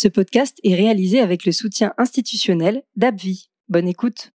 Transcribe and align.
Ce 0.00 0.06
podcast 0.06 0.60
est 0.62 0.76
réalisé 0.76 1.18
avec 1.18 1.44
le 1.44 1.50
soutien 1.50 1.92
institutionnel 1.98 2.84
d'Abvi. 2.94 3.50
Bonne 3.68 3.88
écoute. 3.88 4.30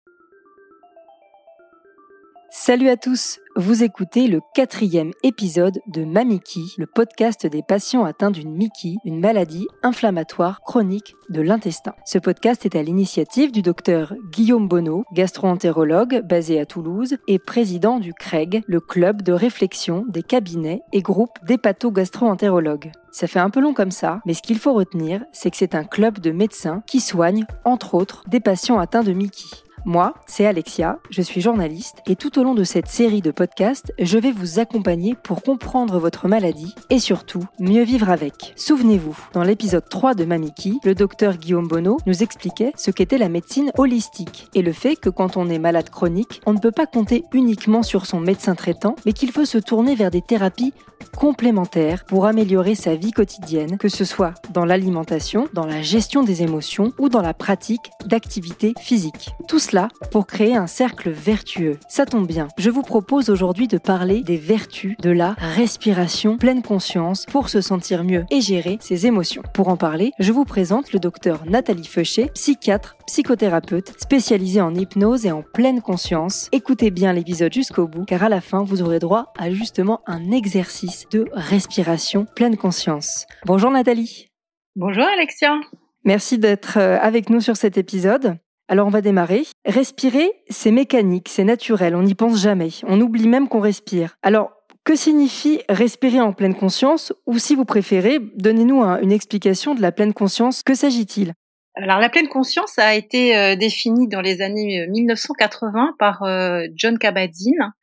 Salut 2.63 2.89
à 2.89 2.95
tous, 2.95 3.39
vous 3.55 3.81
écoutez 3.83 4.27
le 4.27 4.39
quatrième 4.53 5.13
épisode 5.23 5.79
de 5.87 6.05
Mamiki, 6.05 6.75
le 6.77 6.85
podcast 6.85 7.47
des 7.47 7.63
patients 7.63 8.05
atteints 8.05 8.29
d'une 8.29 8.53
Miki, 8.53 8.99
une 9.03 9.19
maladie 9.19 9.67
inflammatoire 9.81 10.61
chronique 10.61 11.15
de 11.29 11.41
l'intestin. 11.41 11.95
Ce 12.05 12.19
podcast 12.19 12.63
est 12.67 12.75
à 12.75 12.83
l'initiative 12.83 13.51
du 13.51 13.63
docteur 13.63 14.13
Guillaume 14.31 14.67
Bonneau, 14.67 15.05
gastro-entérologue 15.11 16.21
basé 16.23 16.59
à 16.59 16.67
Toulouse 16.67 17.17
et 17.27 17.39
président 17.39 17.97
du 17.97 18.13
CREG, 18.13 18.61
le 18.67 18.79
club 18.79 19.23
de 19.23 19.33
réflexion 19.33 20.05
des 20.07 20.21
cabinets 20.21 20.83
et 20.93 21.01
groupes 21.01 21.39
d'hépato-gastro-entérologues. 21.47 22.91
Ça 23.11 23.25
fait 23.25 23.39
un 23.39 23.49
peu 23.49 23.59
long 23.59 23.73
comme 23.73 23.89
ça, 23.89 24.19
mais 24.27 24.35
ce 24.35 24.43
qu'il 24.43 24.59
faut 24.59 24.73
retenir, 24.73 25.25
c'est 25.31 25.49
que 25.49 25.57
c'est 25.57 25.73
un 25.73 25.83
club 25.83 26.19
de 26.19 26.29
médecins 26.29 26.83
qui 26.85 26.99
soignent, 26.99 27.47
entre 27.65 27.95
autres, 27.95 28.23
des 28.29 28.39
patients 28.39 28.77
atteints 28.77 29.03
de 29.03 29.13
Miki. 29.13 29.63
Moi, 29.85 30.13
c'est 30.27 30.45
Alexia, 30.45 30.99
je 31.09 31.23
suis 31.23 31.41
journaliste 31.41 32.03
et 32.05 32.15
tout 32.15 32.37
au 32.37 32.43
long 32.43 32.53
de 32.53 32.63
cette 32.63 32.87
série 32.87 33.21
de 33.21 33.31
podcasts, 33.31 33.93
je 33.99 34.19
vais 34.19 34.31
vous 34.31 34.59
accompagner 34.59 35.15
pour 35.23 35.41
comprendre 35.41 35.97
votre 35.97 36.27
maladie 36.27 36.75
et 36.91 36.99
surtout 36.99 37.43
mieux 37.59 37.81
vivre 37.81 38.11
avec. 38.11 38.53
Souvenez-vous, 38.55 39.17
dans 39.33 39.43
l'épisode 39.43 39.89
3 39.89 40.13
de 40.13 40.23
Mamiki, 40.23 40.79
le 40.83 40.93
docteur 40.93 41.37
Guillaume 41.37 41.67
Bonneau 41.67 41.97
nous 42.05 42.21
expliquait 42.21 42.73
ce 42.77 42.91
qu'était 42.91 43.17
la 43.17 43.29
médecine 43.29 43.71
holistique 43.77 44.49
et 44.53 44.61
le 44.61 44.71
fait 44.71 44.95
que 44.95 45.09
quand 45.09 45.35
on 45.35 45.49
est 45.49 45.59
malade 45.59 45.89
chronique, 45.89 46.41
on 46.45 46.53
ne 46.53 46.59
peut 46.59 46.71
pas 46.71 46.85
compter 46.85 47.23
uniquement 47.33 47.81
sur 47.81 48.05
son 48.05 48.19
médecin 48.19 48.53
traitant, 48.53 48.95
mais 49.05 49.13
qu'il 49.13 49.31
faut 49.31 49.45
se 49.45 49.57
tourner 49.57 49.95
vers 49.95 50.11
des 50.11 50.21
thérapies 50.21 50.73
complémentaires 51.17 52.05
pour 52.05 52.25
améliorer 52.25 52.75
sa 52.75 52.95
vie 52.95 53.11
quotidienne, 53.11 53.77
que 53.77 53.89
ce 53.89 54.05
soit 54.05 54.33
dans 54.53 54.65
l'alimentation, 54.65 55.47
dans 55.53 55.65
la 55.65 55.81
gestion 55.81 56.23
des 56.23 56.43
émotions 56.43 56.93
ou 56.99 57.09
dans 57.09 57.21
la 57.21 57.33
pratique 57.33 57.91
d'activités 58.05 58.73
physiques. 58.79 59.31
Cela 59.71 59.87
pour 60.11 60.27
créer 60.27 60.55
un 60.55 60.67
cercle 60.67 61.09
vertueux. 61.09 61.77
Ça 61.87 62.05
tombe 62.05 62.27
bien, 62.27 62.49
je 62.57 62.69
vous 62.69 62.81
propose 62.81 63.29
aujourd'hui 63.29 63.69
de 63.69 63.77
parler 63.77 64.21
des 64.21 64.35
vertus 64.35 64.97
de 64.97 65.09
la 65.09 65.35
respiration 65.39 66.37
pleine 66.37 66.61
conscience 66.61 67.25
pour 67.25 67.47
se 67.47 67.61
sentir 67.61 68.03
mieux 68.03 68.25
et 68.31 68.41
gérer 68.41 68.77
ses 68.81 69.07
émotions. 69.07 69.43
Pour 69.53 69.69
en 69.69 69.77
parler, 69.77 70.11
je 70.19 70.33
vous 70.33 70.43
présente 70.43 70.91
le 70.91 70.99
docteur 70.99 71.45
Nathalie 71.45 71.87
Feuchet, 71.87 72.29
psychiatre, 72.33 72.97
psychothérapeute, 73.07 73.93
spécialisée 73.97 74.61
en 74.61 74.75
hypnose 74.75 75.25
et 75.25 75.31
en 75.31 75.41
pleine 75.41 75.81
conscience. 75.81 76.49
Écoutez 76.51 76.91
bien 76.91 77.13
l'épisode 77.13 77.53
jusqu'au 77.53 77.87
bout, 77.87 78.03
car 78.03 78.23
à 78.23 78.29
la 78.29 78.41
fin, 78.41 78.63
vous 78.63 78.81
aurez 78.81 78.99
droit 78.99 79.31
à 79.39 79.51
justement 79.51 80.01
un 80.05 80.31
exercice 80.31 81.05
de 81.11 81.29
respiration 81.31 82.25
pleine 82.35 82.57
conscience. 82.57 83.25
Bonjour 83.45 83.71
Nathalie. 83.71 84.31
Bonjour 84.75 85.05
Alexia. 85.05 85.59
Merci 86.03 86.39
d'être 86.39 86.77
euh, 86.77 86.97
avec 86.99 87.29
nous 87.29 87.39
sur 87.39 87.55
cet 87.55 87.77
épisode. 87.77 88.37
Alors 88.71 88.87
on 88.87 88.89
va 88.89 89.01
démarrer. 89.01 89.43
Respirer, 89.65 90.31
c'est 90.49 90.71
mécanique, 90.71 91.27
c'est 91.27 91.43
naturel, 91.43 91.93
on 91.93 92.03
n'y 92.03 92.15
pense 92.15 92.41
jamais. 92.41 92.69
On 92.83 93.01
oublie 93.01 93.27
même 93.27 93.49
qu'on 93.49 93.59
respire. 93.59 94.15
Alors, 94.23 94.53
que 94.85 94.95
signifie 94.95 95.59
respirer 95.67 96.21
en 96.21 96.31
pleine 96.31 96.55
conscience? 96.55 97.11
Ou 97.25 97.37
si 97.37 97.53
vous 97.53 97.65
préférez, 97.65 98.19
donnez-nous 98.37 98.81
une 98.81 99.11
explication 99.11 99.75
de 99.75 99.81
la 99.81 99.91
pleine 99.91 100.13
conscience. 100.13 100.63
Que 100.63 100.73
s'agit-il? 100.73 101.33
Alors 101.75 101.99
la 101.99 102.07
pleine 102.07 102.29
conscience 102.29 102.79
a 102.79 102.95
été 102.95 103.35
euh, 103.35 103.57
définie 103.57 104.07
dans 104.07 104.21
les 104.21 104.41
années 104.41 104.87
1980 104.87 105.83
euh, 105.89 105.91
par 105.99 106.23
euh, 106.23 106.63
John 106.73 106.97
Kabat-Zinn, 106.97 107.73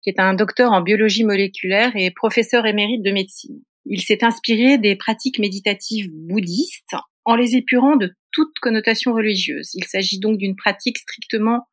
qui 0.00 0.10
est 0.10 0.20
un 0.20 0.34
docteur 0.34 0.70
en 0.70 0.80
biologie 0.80 1.24
moléculaire 1.24 1.90
et 1.96 2.12
professeur 2.12 2.66
émérite 2.66 3.02
de 3.02 3.10
médecine. 3.10 3.60
Il 3.84 4.00
s'est 4.00 4.22
inspiré 4.22 4.78
des 4.78 4.94
pratiques 4.94 5.40
méditatives 5.40 6.08
bouddhistes 6.12 6.94
en 7.26 7.34
les 7.34 7.56
épurant 7.56 7.96
de 7.96 8.14
toute 8.30 8.58
connotation 8.60 9.12
religieuse. 9.12 9.72
Il 9.74 9.84
s'agit 9.84 10.18
donc 10.18 10.38
d'une 10.38 10.56
pratique 10.56 10.98
strictement 10.98 11.68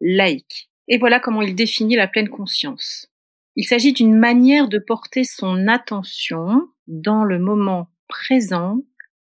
laïque. 0.00 0.70
Et 0.86 0.98
voilà 0.98 1.18
comment 1.18 1.42
il 1.42 1.54
définit 1.54 1.96
la 1.96 2.06
pleine 2.06 2.28
conscience. 2.28 3.08
Il 3.56 3.64
s'agit 3.64 3.92
d'une 3.92 4.16
manière 4.16 4.68
de 4.68 4.78
porter 4.78 5.24
son 5.24 5.66
attention 5.66 6.68
dans 6.86 7.24
le 7.24 7.38
moment 7.38 7.90
présent, 8.06 8.82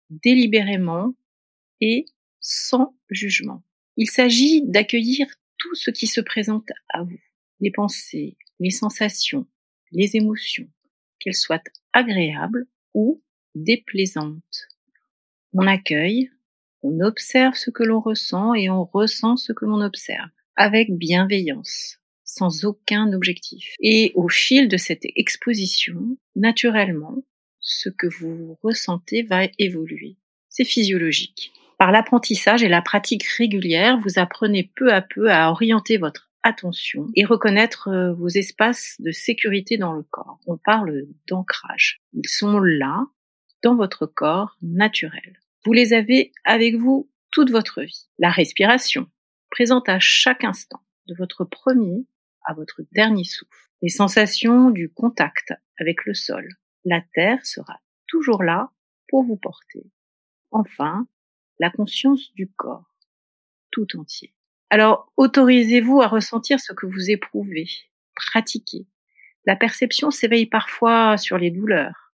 délibérément 0.09 1.13
et 1.79 2.05
sans 2.41 2.95
jugement. 3.09 3.63
Il 3.97 4.09
s'agit 4.09 4.61
d'accueillir 4.65 5.27
tout 5.57 5.73
ce 5.75 5.89
qui 5.89 6.07
se 6.07 6.21
présente 6.21 6.67
à 6.89 7.03
vous, 7.03 7.19
les 7.61 7.71
pensées, 7.71 8.37
les 8.59 8.71
sensations, 8.71 9.47
les 9.91 10.15
émotions, 10.15 10.67
qu'elles 11.19 11.33
soient 11.33 11.63
agréables 11.93 12.67
ou 12.93 13.21
déplaisantes. 13.55 14.70
On 15.53 15.67
accueille 15.67 16.29
on 16.83 16.99
observe 17.01 17.55
ce 17.55 17.69
que 17.69 17.83
l'on 17.83 17.99
ressent 17.99 18.53
et 18.53 18.69
on 18.69 18.83
ressent 18.85 19.37
ce 19.37 19.53
que 19.53 19.65
l'on 19.65 19.81
observe, 19.81 20.29
avec 20.55 20.91
bienveillance, 20.91 21.99
sans 22.23 22.65
aucun 22.65 23.13
objectif. 23.13 23.75
Et 23.79 24.11
au 24.15 24.29
fil 24.29 24.67
de 24.67 24.77
cette 24.77 25.05
exposition, 25.15 26.17
naturellement, 26.35 27.23
ce 27.59 27.89
que 27.89 28.07
vous 28.07 28.57
ressentez 28.63 29.21
va 29.21 29.43
évoluer. 29.59 30.17
C'est 30.49 30.65
physiologique. 30.65 31.53
Par 31.77 31.91
l'apprentissage 31.91 32.63
et 32.63 32.67
la 32.67 32.81
pratique 32.81 33.25
régulière, 33.25 33.99
vous 33.99 34.19
apprenez 34.19 34.71
peu 34.75 34.91
à 34.91 35.01
peu 35.01 35.31
à 35.31 35.51
orienter 35.51 35.97
votre 35.97 36.31
attention 36.43 37.07
et 37.15 37.23
reconnaître 37.23 37.87
euh, 37.89 38.13
vos 38.13 38.27
espaces 38.27 38.95
de 38.99 39.11
sécurité 39.11 39.77
dans 39.77 39.93
le 39.93 40.01
corps. 40.01 40.39
On 40.47 40.57
parle 40.57 41.05
d'ancrage. 41.27 42.01
Ils 42.13 42.27
sont 42.27 42.59
là, 42.59 43.05
dans 43.63 43.75
votre 43.75 44.05
corps 44.05 44.57
naturel. 44.61 45.39
Vous 45.65 45.73
les 45.73 45.93
avez 45.93 46.31
avec 46.43 46.75
vous 46.75 47.09
toute 47.31 47.51
votre 47.51 47.81
vie. 47.81 48.07
La 48.19 48.29
respiration, 48.29 49.09
présente 49.49 49.89
à 49.89 49.99
chaque 49.99 50.43
instant, 50.43 50.81
de 51.07 51.15
votre 51.15 51.45
premier 51.45 52.05
à 52.43 52.53
votre 52.53 52.81
dernier 52.91 53.23
souffle. 53.23 53.69
Les 53.81 53.89
sensations 53.89 54.69
du 54.69 54.91
contact 54.91 55.53
avec 55.79 56.05
le 56.05 56.13
sol. 56.13 56.47
La 56.85 57.01
terre 57.13 57.45
sera 57.45 57.79
toujours 58.07 58.43
là 58.43 58.71
pour 59.07 59.23
vous 59.23 59.37
porter. 59.37 59.85
Enfin, 60.51 61.07
la 61.59 61.69
conscience 61.69 62.33
du 62.33 62.49
corps, 62.49 62.95
tout 63.71 63.97
entier. 63.97 64.33
Alors, 64.69 65.11
autorisez-vous 65.17 66.01
à 66.01 66.07
ressentir 66.07 66.59
ce 66.59 66.73
que 66.73 66.85
vous 66.85 67.11
éprouvez. 67.11 67.67
Pratiquez. 68.15 68.87
La 69.45 69.55
perception 69.55 70.11
s'éveille 70.11 70.45
parfois 70.45 71.17
sur 71.17 71.37
les 71.37 71.51
douleurs, 71.51 72.10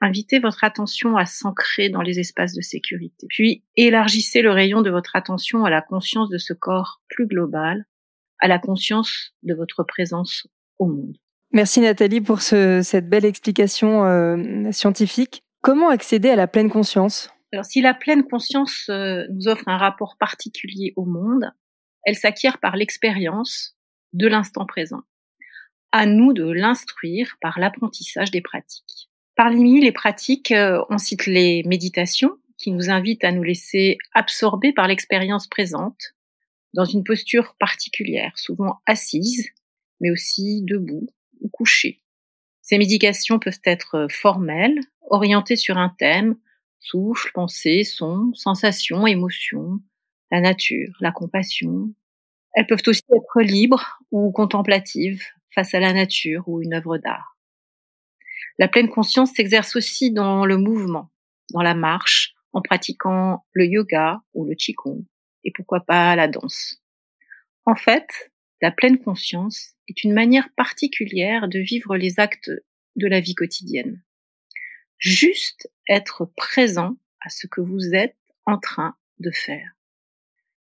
Invitez 0.00 0.38
votre 0.38 0.62
attention 0.62 1.16
à 1.16 1.24
s'ancrer 1.24 1.88
dans 1.88 2.02
les 2.02 2.18
espaces 2.20 2.54
de 2.54 2.60
sécurité. 2.60 3.26
Puis 3.30 3.64
élargissez 3.76 4.42
le 4.42 4.50
rayon 4.50 4.82
de 4.82 4.90
votre 4.90 5.16
attention 5.16 5.64
à 5.64 5.70
la 5.70 5.80
conscience 5.80 6.28
de 6.28 6.38
ce 6.38 6.52
corps 6.52 7.00
plus 7.08 7.26
global, 7.26 7.86
à 8.38 8.48
la 8.48 8.58
conscience 8.58 9.32
de 9.42 9.54
votre 9.54 9.84
présence 9.84 10.46
au 10.78 10.86
monde. 10.86 11.16
Merci 11.52 11.80
Nathalie 11.80 12.20
pour 12.20 12.42
cette 12.42 13.08
belle 13.08 13.24
explication 13.24 14.04
euh, 14.04 14.70
scientifique. 14.72 15.42
Comment 15.62 15.88
accéder 15.88 16.28
à 16.28 16.36
la 16.36 16.46
pleine 16.46 16.68
conscience? 16.68 17.30
Alors 17.52 17.64
si 17.64 17.80
la 17.80 17.94
pleine 17.94 18.24
conscience 18.24 18.88
euh, 18.90 19.24
nous 19.30 19.48
offre 19.48 19.66
un 19.68 19.78
rapport 19.78 20.16
particulier 20.18 20.92
au 20.96 21.06
monde, 21.06 21.50
elle 22.04 22.16
s'acquiert 22.16 22.58
par 22.58 22.76
l'expérience 22.76 23.76
de 24.12 24.26
l'instant 24.26 24.66
présent. 24.66 25.02
À 25.92 26.04
nous 26.04 26.34
de 26.34 26.44
l'instruire 26.44 27.36
par 27.40 27.58
l'apprentissage 27.58 28.30
des 28.30 28.42
pratiques. 28.42 29.08
Parmi 29.36 29.82
les 29.82 29.92
pratiques, 29.92 30.50
euh, 30.50 30.82
on 30.88 30.96
cite 30.96 31.26
les 31.26 31.62
méditations 31.64 32.38
qui 32.56 32.70
nous 32.70 32.88
invitent 32.88 33.22
à 33.22 33.32
nous 33.32 33.42
laisser 33.42 33.98
absorber 34.14 34.72
par 34.72 34.88
l'expérience 34.88 35.46
présente 35.46 36.14
dans 36.72 36.86
une 36.86 37.04
posture 37.04 37.54
particulière, 37.60 38.32
souvent 38.38 38.80
assise, 38.86 39.46
mais 40.00 40.10
aussi 40.10 40.62
debout 40.62 41.06
ou 41.42 41.50
couchée. 41.50 42.00
Ces 42.62 42.78
méditations 42.78 43.38
peuvent 43.38 43.60
être 43.64 44.06
formelles, 44.10 44.80
orientées 45.02 45.56
sur 45.56 45.76
un 45.76 45.94
thème, 45.98 46.36
souffle, 46.80 47.30
pensée, 47.34 47.84
son, 47.84 48.32
sensation, 48.32 49.06
émotion, 49.06 49.80
la 50.30 50.40
nature, 50.40 50.96
la 51.00 51.12
compassion. 51.12 51.92
Elles 52.54 52.66
peuvent 52.66 52.82
aussi 52.86 53.02
être 53.14 53.42
libres 53.42 54.00
ou 54.10 54.32
contemplatives 54.32 55.22
face 55.50 55.74
à 55.74 55.80
la 55.80 55.92
nature 55.92 56.48
ou 56.48 56.62
une 56.62 56.72
œuvre 56.72 56.96
d'art. 56.96 57.35
La 58.58 58.68
pleine 58.68 58.88
conscience 58.88 59.32
s'exerce 59.34 59.76
aussi 59.76 60.12
dans 60.12 60.46
le 60.46 60.56
mouvement, 60.56 61.10
dans 61.52 61.62
la 61.62 61.74
marche, 61.74 62.34
en 62.52 62.62
pratiquant 62.62 63.44
le 63.52 63.66
yoga 63.66 64.22
ou 64.32 64.46
le 64.46 64.54
qigong, 64.54 65.04
et 65.44 65.52
pourquoi 65.54 65.80
pas 65.80 66.16
la 66.16 66.26
danse. 66.26 66.82
En 67.66 67.74
fait, 67.74 68.30
la 68.62 68.70
pleine 68.70 68.98
conscience 68.98 69.74
est 69.88 70.04
une 70.04 70.14
manière 70.14 70.48
particulière 70.56 71.48
de 71.48 71.58
vivre 71.58 71.96
les 71.96 72.18
actes 72.18 72.50
de 72.96 73.06
la 73.06 73.20
vie 73.20 73.34
quotidienne. 73.34 74.02
Juste 74.98 75.70
être 75.86 76.32
présent 76.36 76.96
à 77.20 77.28
ce 77.28 77.46
que 77.46 77.60
vous 77.60 77.94
êtes 77.94 78.16
en 78.46 78.58
train 78.58 78.96
de 79.18 79.30
faire. 79.30 79.72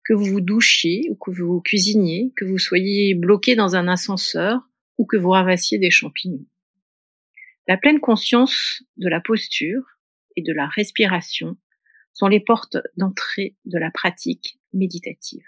Que 0.06 0.14
vous 0.14 0.26
vous 0.26 0.42
douchiez 0.42 1.10
ou 1.10 1.16
que 1.16 1.32
vous 1.32 1.60
cuisiniez, 1.60 2.32
que 2.38 2.46
vous 2.46 2.58
soyez 2.58 3.16
bloqué 3.16 3.56
dans 3.56 3.76
un 3.76 3.90
ascenseur 3.90 4.62
ou 4.98 5.06
que 5.06 5.18
vous 5.18 5.32
ramassiez 5.32 5.78
des 5.78 5.92
champignons. 5.92 6.46
La 7.68 7.78
pleine 7.78 8.00
conscience 8.00 8.84
de 8.98 9.08
la 9.08 9.22
posture 9.22 9.84
et 10.36 10.42
de 10.42 10.54
la 10.54 10.68
respiration 10.68 11.58
sont 12.14 12.28
les 12.28 12.40
portes 12.40 12.78
d'entrée 12.98 13.56
de 13.66 13.78
la 13.78 13.92
pratique 13.92 14.60
méditative. 14.74 15.46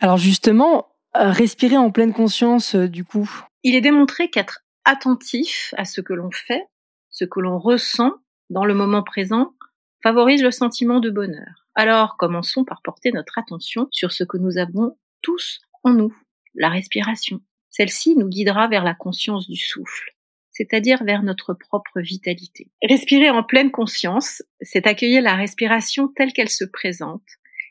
Alors 0.00 0.18
justement, 0.18 0.88
euh, 1.16 1.30
respirer 1.30 1.76
en 1.76 1.90
pleine 1.90 2.12
conscience, 2.12 2.74
euh, 2.74 2.88
du 2.88 3.04
coup. 3.04 3.30
Il 3.62 3.74
est 3.74 3.80
démontré 3.80 4.28
qu'être 4.28 4.60
attentif 4.84 5.72
à 5.76 5.84
ce 5.84 6.00
que 6.00 6.12
l'on 6.12 6.30
fait, 6.30 6.64
ce 7.10 7.24
que 7.24 7.40
l'on 7.40 7.58
ressent 7.58 8.12
dans 8.50 8.64
le 8.64 8.74
moment 8.74 9.02
présent, 9.02 9.54
favorise 10.02 10.42
le 10.42 10.50
sentiment 10.50 11.00
de 11.00 11.10
bonheur. 11.10 11.66
Alors 11.74 12.16
commençons 12.18 12.64
par 12.64 12.82
porter 12.82 13.12
notre 13.12 13.38
attention 13.38 13.88
sur 13.90 14.12
ce 14.12 14.24
que 14.24 14.36
nous 14.36 14.58
avons 14.58 14.96
tous 15.22 15.60
en 15.82 15.92
nous, 15.92 16.14
la 16.54 16.68
respiration. 16.68 17.40
Celle-ci 17.70 18.16
nous 18.16 18.28
guidera 18.28 18.68
vers 18.68 18.84
la 18.84 18.94
conscience 18.94 19.48
du 19.48 19.56
souffle, 19.56 20.15
c'est-à-dire 20.56 21.04
vers 21.04 21.22
notre 21.22 21.52
propre 21.52 22.00
vitalité. 22.00 22.70
Respirer 22.82 23.28
en 23.28 23.42
pleine 23.42 23.70
conscience, 23.70 24.42
c'est 24.62 24.86
accueillir 24.86 25.20
la 25.20 25.34
respiration 25.34 26.08
telle 26.08 26.32
qu'elle 26.32 26.48
se 26.48 26.64
présente, 26.64 27.26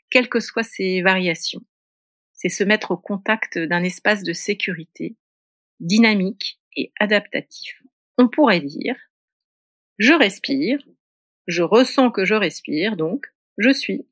quelles 0.08 0.28
que 0.28 0.38
soient 0.38 0.62
ses 0.62 1.02
variations. 1.02 1.62
C'est 2.32 2.48
se 2.48 2.62
mettre 2.62 2.92
au 2.92 2.96
contact 2.96 3.58
d'un 3.58 3.82
espace 3.82 4.22
de 4.22 4.32
sécurité, 4.32 5.16
dynamique 5.80 6.60
et 6.76 6.92
adaptatif. 7.00 7.82
On 8.18 8.28
pourrait 8.28 8.60
dire, 8.60 8.96
je 9.98 10.12
respire, 10.12 10.78
je 11.48 11.62
ressens 11.62 12.12
que 12.12 12.24
je 12.24 12.34
respire, 12.34 12.96
donc 12.96 13.26
je 13.58 13.72
suis. 13.72 14.06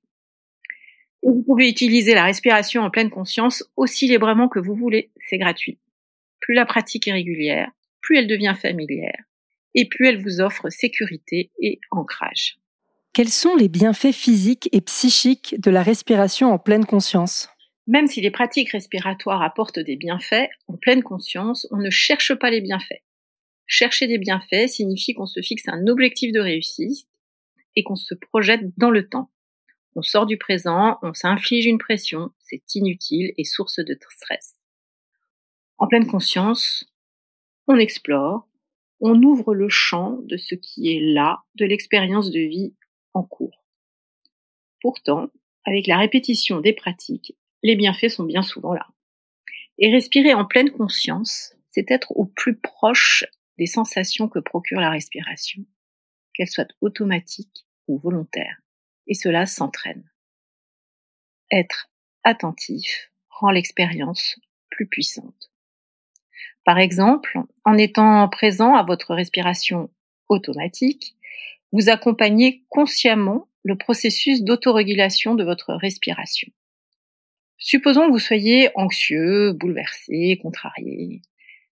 Vous 1.23 1.43
pouvez 1.45 1.69
utiliser 1.69 2.15
la 2.15 2.25
respiration 2.25 2.83
en 2.83 2.91
pleine 2.91 3.11
conscience 3.11 3.65
aussi 3.77 4.09
librement 4.09 4.49
que 4.49 4.59
vous 4.59 4.75
voulez, 4.75 5.13
c'est 5.29 5.39
gratuit. 5.39 5.79
Plus 6.41 6.55
la 6.55 6.67
pratique 6.67 7.07
est 7.09 7.13
régulière, 7.13 7.71
plus 8.05 8.19
elle 8.19 8.29
devient 8.29 8.55
familière, 8.61 9.25
et 9.75 9.89
plus 9.89 10.07
elle 10.07 10.23
vous 10.23 10.41
offre 10.41 10.69
sécurité 10.69 11.51
et 11.61 11.81
ancrage. 11.91 12.59
Quels 13.15 13.31
sont 13.31 13.57
les 13.57 13.69
bienfaits 13.69 14.13
physiques 14.13 14.69
et 14.73 14.83
psychiques 14.83 15.57
de 15.59 15.71
la 15.71 15.83
respiration 15.83 16.53
en 16.53 16.59
pleine 16.59 16.85
conscience? 16.85 17.49
Même 17.87 18.07
si 18.07 18.21
les 18.21 18.31
pratiques 18.31 18.71
respiratoires 18.71 19.43
apportent 19.43 19.79
des 19.79 19.97
bienfaits, 19.97 20.49
en 20.69 20.77
pleine 20.77 21.03
conscience, 21.03 21.67
on 21.71 21.79
ne 21.79 21.91
cherche 21.91 22.35
pas 22.35 22.51
les 22.51 22.61
bienfaits. 22.61 23.03
Chercher 23.67 24.07
des 24.07 24.19
bienfaits 24.19 24.69
signifie 24.69 25.15
qu'on 25.15 25.27
se 25.27 25.41
fixe 25.41 25.69
un 25.69 25.87
objectif 25.87 26.31
de 26.33 26.41
réussite 26.41 27.09
et 27.77 27.85
qu'on 27.85 27.97
se 27.97 28.15
projette 28.15 28.63
dans 28.77 28.91
le 28.91 29.09
temps. 29.09 29.31
On 29.97 30.03
sort 30.03 30.27
du 30.27 30.37
présent, 30.37 30.99
on 31.03 31.15
s'inflige 31.15 31.67
une 31.67 31.79
pression, 31.79 32.31
c'est 32.41 32.63
inutile 32.75 33.33
et 33.39 33.45
source 33.45 33.79
de 33.79 33.97
stress. 34.11 34.57
En 35.79 35.87
pleine 35.87 36.07
conscience, 36.07 36.85
on 37.67 37.77
explore, 37.77 38.49
on 39.01 39.23
ouvre 39.23 39.55
le 39.55 39.69
champ 39.69 40.19
de 40.23 40.37
ce 40.37 40.55
qui 40.55 40.95
est 40.95 41.01
là, 41.01 41.43
de 41.57 41.65
l'expérience 41.65 42.31
de 42.31 42.41
vie 42.41 42.75
en 43.13 43.23
cours. 43.23 43.65
Pourtant, 44.81 45.29
avec 45.65 45.87
la 45.87 45.99
répétition 45.99 46.61
des 46.61 46.73
pratiques, 46.73 47.37
les 47.63 47.77
bienfaits 47.77 48.09
sont 48.09 48.25
bien 48.25 48.43
souvent 48.43 48.75
là. 48.75 48.87
Et 49.79 49.91
respirer 49.91 50.35
en 50.35 50.45
pleine 50.45 50.71
conscience, 50.71 51.55
c'est 51.71 51.91
être 51.91 52.13
au 52.13 52.27
plus 52.27 52.57
proche 52.57 53.25
des 53.59 53.67
sensations 53.67 54.29
que 54.29 54.39
procure 54.39 54.81
la 54.81 54.91
respiration, 54.91 55.65
qu'elles 56.35 56.49
soient 56.49 56.69
automatiques 56.81 57.67
ou 57.89 57.99
volontaires. 57.99 58.61
Et 59.07 59.15
cela 59.15 59.47
s'entraîne. 59.47 60.09
Être 61.51 61.91
attentif 62.23 63.11
rend 63.29 63.51
l'expérience 63.51 64.39
plus 64.71 64.87
puissante. 64.87 65.54
Par 66.65 66.79
exemple, 66.79 67.39
en 67.65 67.77
étant 67.77 68.29
présent 68.29 68.75
à 68.75 68.83
votre 68.83 69.15
respiration 69.15 69.91
automatique, 70.29 71.15
vous 71.73 71.89
accompagnez 71.89 72.65
consciemment 72.69 73.49
le 73.65 73.77
processus 73.77 74.43
d'autorégulation 74.43 75.35
de 75.35 75.45
votre 75.45 75.75
respiration. 75.75 76.51
Supposons 77.59 78.07
que 78.07 78.13
vous 78.13 78.19
soyez 78.19 78.71
anxieux, 78.75 79.53
bouleversé, 79.53 80.39
contrarié, 80.43 81.23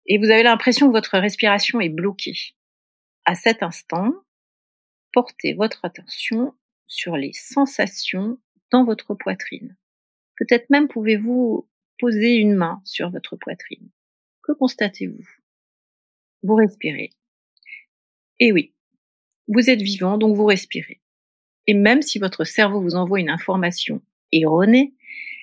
et 0.08 0.18
vous 0.18 0.30
avez 0.30 0.44
l'impression 0.44 0.88
que 0.88 0.92
votre 0.92 1.18
respiration 1.18 1.80
est 1.80 1.90
bloquée. 1.90 2.38
À 3.26 3.36
cet 3.36 3.64
instant, 3.64 4.12
portez 5.12 5.54
votre 5.54 5.84
attention 5.86 6.54
sur 6.88 7.18
les 7.18 7.34
sensations 7.34 8.38
dans 8.72 8.84
votre 8.84 9.16
poitrine. 9.16 9.76
Peut-être 10.38 10.70
même 10.70 10.88
pouvez-vous 10.88 11.68
poser 11.98 12.36
une 12.36 12.56
main 12.56 12.82
sur 12.84 13.10
votre 13.10 13.36
poitrine. 13.36 13.90
Que 14.46 14.54
constatez-vous? 14.54 15.28
Vous 16.44 16.56
respirez. 16.56 17.10
Et 18.40 18.52
oui, 18.52 18.74
vous 19.48 19.70
êtes 19.70 19.82
vivant, 19.82 20.18
donc 20.18 20.36
vous 20.36 20.46
respirez. 20.46 21.02
Et 21.68 21.74
même 21.74 22.02
si 22.02 22.20
votre 22.20 22.44
cerveau 22.44 22.82
vous 22.82 22.96
envoie 22.96 23.20
une 23.20 23.30
information 23.30 24.02
erronée, 24.32 24.94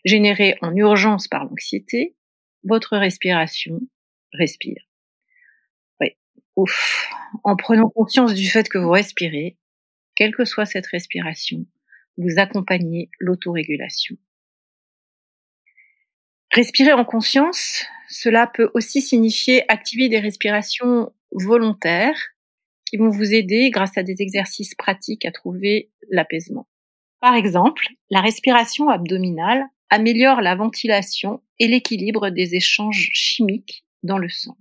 générée 0.04 0.56
en 0.60 0.74
urgence 0.76 1.26
par 1.26 1.44
l'anxiété, 1.44 2.14
votre 2.62 2.96
respiration 2.96 3.80
respire. 4.32 4.82
Ouf. 6.56 7.08
En 7.44 7.56
prenant 7.56 7.88
conscience 7.88 8.34
du 8.34 8.48
fait 8.48 8.68
que 8.68 8.78
vous 8.78 8.90
respirez, 8.90 9.56
quelle 10.14 10.34
que 10.34 10.44
soit 10.44 10.66
cette 10.66 10.86
respiration, 10.86 11.64
vous 12.18 12.38
accompagnez 12.38 13.08
l'autorégulation. 13.18 14.16
Respirer 16.50 16.92
en 16.92 17.06
conscience, 17.06 17.86
cela 18.12 18.46
peut 18.46 18.70
aussi 18.74 19.00
signifier 19.00 19.64
activer 19.72 20.08
des 20.08 20.20
respirations 20.20 21.12
volontaires 21.32 22.20
qui 22.84 22.98
vont 22.98 23.08
vous 23.08 23.32
aider 23.32 23.70
grâce 23.70 23.96
à 23.96 24.02
des 24.02 24.20
exercices 24.20 24.74
pratiques 24.74 25.24
à 25.24 25.32
trouver 25.32 25.90
l'apaisement. 26.10 26.68
Par 27.20 27.34
exemple, 27.34 27.86
la 28.10 28.20
respiration 28.20 28.90
abdominale 28.90 29.64
améliore 29.88 30.42
la 30.42 30.54
ventilation 30.54 31.42
et 31.58 31.68
l'équilibre 31.68 32.28
des 32.28 32.54
échanges 32.54 33.08
chimiques 33.12 33.84
dans 34.02 34.18
le 34.18 34.28
sang. 34.28 34.58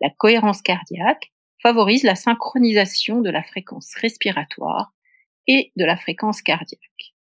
La 0.00 0.10
cohérence 0.10 0.62
cardiaque 0.62 1.32
favorise 1.60 2.04
la 2.04 2.14
synchronisation 2.14 3.20
de 3.20 3.30
la 3.30 3.42
fréquence 3.42 3.92
respiratoire 3.96 4.92
et 5.48 5.72
de 5.74 5.84
la 5.84 5.96
fréquence 5.96 6.40
cardiaque. 6.40 7.14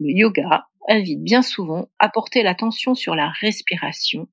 Le 0.00 0.10
yoga 0.10 0.66
invite 0.88 1.22
bien 1.22 1.42
souvent 1.42 1.88
à 1.98 2.08
porter 2.08 2.42
l'attention 2.42 2.94
sur 2.94 3.14
la 3.14 3.28
respiration. 3.28 4.28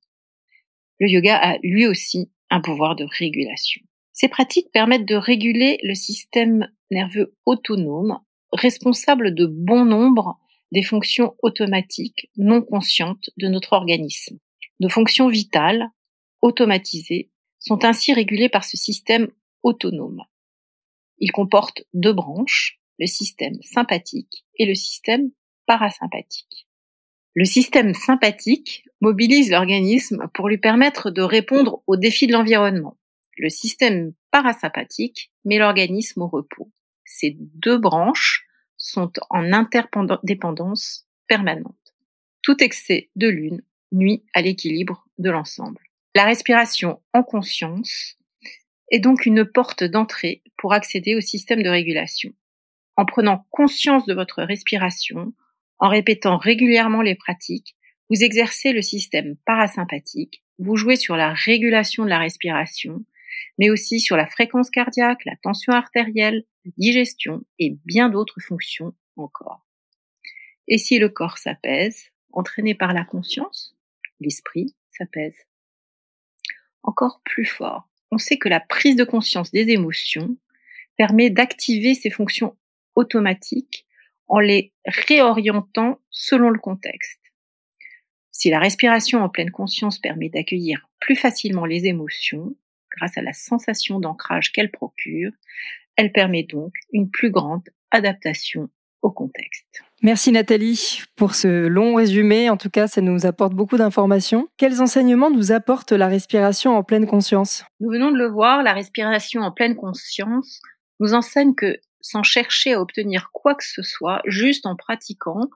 Le 0.99 1.09
yoga 1.09 1.37
a 1.37 1.57
lui 1.63 1.87
aussi 1.87 2.31
un 2.49 2.61
pouvoir 2.61 2.95
de 2.95 3.05
régulation. 3.17 3.81
Ces 4.13 4.27
pratiques 4.27 4.71
permettent 4.71 5.07
de 5.07 5.15
réguler 5.15 5.79
le 5.83 5.95
système 5.95 6.67
nerveux 6.91 7.35
autonome, 7.45 8.19
responsable 8.51 9.33
de 9.35 9.45
bon 9.45 9.85
nombre 9.85 10.39
des 10.71 10.83
fonctions 10.83 11.35
automatiques 11.41 12.29
non 12.35 12.61
conscientes 12.61 13.29
de 13.37 13.47
notre 13.47 13.73
organisme. 13.73 14.37
Nos 14.79 14.89
fonctions 14.89 15.29
vitales, 15.29 15.89
automatisées, 16.41 17.31
sont 17.59 17.83
ainsi 17.83 18.13
régulées 18.13 18.49
par 18.49 18.63
ce 18.63 18.77
système 18.77 19.29
autonome. 19.63 20.23
Il 21.19 21.31
comporte 21.31 21.83
deux 21.93 22.13
branches, 22.13 22.79
le 22.97 23.05
système 23.05 23.61
sympathique 23.61 24.45
et 24.57 24.65
le 24.65 24.75
système 24.75 25.31
parasympathique. 25.69 26.67
Le 27.35 27.45
système 27.45 27.93
sympathique 27.93 28.85
mobilise 29.01 29.51
l'organisme 29.51 30.27
pour 30.33 30.49
lui 30.49 30.57
permettre 30.57 31.11
de 31.11 31.21
répondre 31.21 31.83
aux 31.85 31.95
défis 31.95 32.25
de 32.25 32.33
l'environnement. 32.33 32.97
Le 33.37 33.49
système 33.49 34.13
parasympathique 34.31 35.31
met 35.45 35.59
l'organisme 35.59 36.23
au 36.23 36.27
repos. 36.27 36.71
Ces 37.05 37.37
deux 37.37 37.77
branches 37.77 38.47
sont 38.77 39.11
en 39.29 39.53
interdépendance 39.53 41.05
permanente. 41.27 41.75
Tout 42.41 42.63
excès 42.63 43.11
de 43.15 43.27
l'une 43.27 43.61
nuit 43.91 44.23
à 44.33 44.41
l'équilibre 44.41 45.05
de 45.19 45.29
l'ensemble. 45.29 45.81
La 46.15 46.25
respiration 46.25 46.99
en 47.13 47.21
conscience 47.21 48.17
est 48.89 48.99
donc 48.99 49.27
une 49.27 49.45
porte 49.45 49.83
d'entrée 49.83 50.41
pour 50.57 50.73
accéder 50.73 51.15
au 51.15 51.21
système 51.21 51.61
de 51.61 51.69
régulation. 51.69 52.33
En 52.97 53.05
prenant 53.05 53.45
conscience 53.51 54.07
de 54.07 54.15
votre 54.15 54.41
respiration, 54.41 55.31
en 55.79 55.89
répétant 55.89 56.37
régulièrement 56.37 57.01
les 57.01 57.15
pratiques, 57.15 57.75
vous 58.09 58.23
exercez 58.23 58.73
le 58.73 58.81
système 58.81 59.35
parasympathique, 59.45 60.43
vous 60.57 60.75
jouez 60.75 60.95
sur 60.95 61.15
la 61.15 61.33
régulation 61.33 62.03
de 62.03 62.09
la 62.09 62.19
respiration, 62.19 63.05
mais 63.57 63.69
aussi 63.69 63.99
sur 63.99 64.17
la 64.17 64.27
fréquence 64.27 64.69
cardiaque, 64.69 65.23
la 65.25 65.35
tension 65.41 65.73
artérielle, 65.73 66.43
la 66.65 66.71
digestion 66.77 67.43
et 67.59 67.77
bien 67.85 68.09
d'autres 68.09 68.41
fonctions 68.41 68.93
encore. 69.15 69.65
Et 70.67 70.77
si 70.77 70.99
le 70.99 71.09
corps 71.09 71.37
s'apaise, 71.37 72.09
entraîné 72.31 72.75
par 72.75 72.93
la 72.93 73.03
conscience, 73.03 73.75
l'esprit 74.19 74.75
s'apaise. 74.91 75.35
Encore 76.83 77.21
plus 77.23 77.45
fort, 77.45 77.87
on 78.11 78.17
sait 78.17 78.37
que 78.37 78.49
la 78.49 78.59
prise 78.59 78.95
de 78.95 79.03
conscience 79.03 79.51
des 79.51 79.69
émotions 79.69 80.37
permet 80.97 81.29
d'activer 81.29 81.93
ces 81.93 82.09
fonctions 82.09 82.57
automatiques 82.95 83.85
en 84.29 84.39
les 84.39 84.71
réorientant 84.85 85.99
selon 86.09 86.49
le 86.49 86.59
contexte. 86.59 87.19
Si 88.31 88.49
la 88.49 88.59
respiration 88.59 89.21
en 89.21 89.29
pleine 89.29 89.51
conscience 89.51 89.99
permet 89.99 90.29
d'accueillir 90.29 90.87
plus 91.01 91.15
facilement 91.15 91.65
les 91.65 91.87
émotions, 91.87 92.55
grâce 92.95 93.17
à 93.17 93.21
la 93.21 93.33
sensation 93.33 93.99
d'ancrage 93.99 94.51
qu'elle 94.51 94.71
procure, 94.71 95.31
elle 95.95 96.11
permet 96.11 96.43
donc 96.43 96.73
une 96.93 97.09
plus 97.09 97.31
grande 97.31 97.67
adaptation 97.91 98.69
au 99.01 99.11
contexte. 99.11 99.81
Merci 100.01 100.31
Nathalie 100.31 101.01
pour 101.15 101.35
ce 101.35 101.67
long 101.67 101.95
résumé. 101.95 102.49
En 102.49 102.57
tout 102.57 102.69
cas, 102.69 102.87
ça 102.87 103.01
nous 103.01 103.25
apporte 103.25 103.53
beaucoup 103.53 103.77
d'informations. 103.77 104.47
Quels 104.57 104.81
enseignements 104.81 105.29
nous 105.29 105.51
apporte 105.51 105.91
la 105.91 106.07
respiration 106.07 106.77
en 106.77 106.83
pleine 106.83 107.07
conscience? 107.07 107.65
Nous 107.79 107.89
venons 107.89 108.11
de 108.11 108.17
le 108.17 108.29
voir, 108.29 108.63
la 108.63 108.73
respiration 108.73 109.41
en 109.41 109.51
pleine 109.51 109.75
conscience 109.75 110.61
nous 111.01 111.13
enseigne 111.13 111.55
que 111.55 111.77
sans 112.01 112.23
chercher 112.23 112.73
à 112.73 112.81
obtenir 112.81 113.29
quoi 113.33 113.55
que 113.55 113.65
ce 113.65 113.81
soit, 113.81 114.21
juste 114.25 114.65
en 114.65 114.75
pratiquant, 114.75 115.49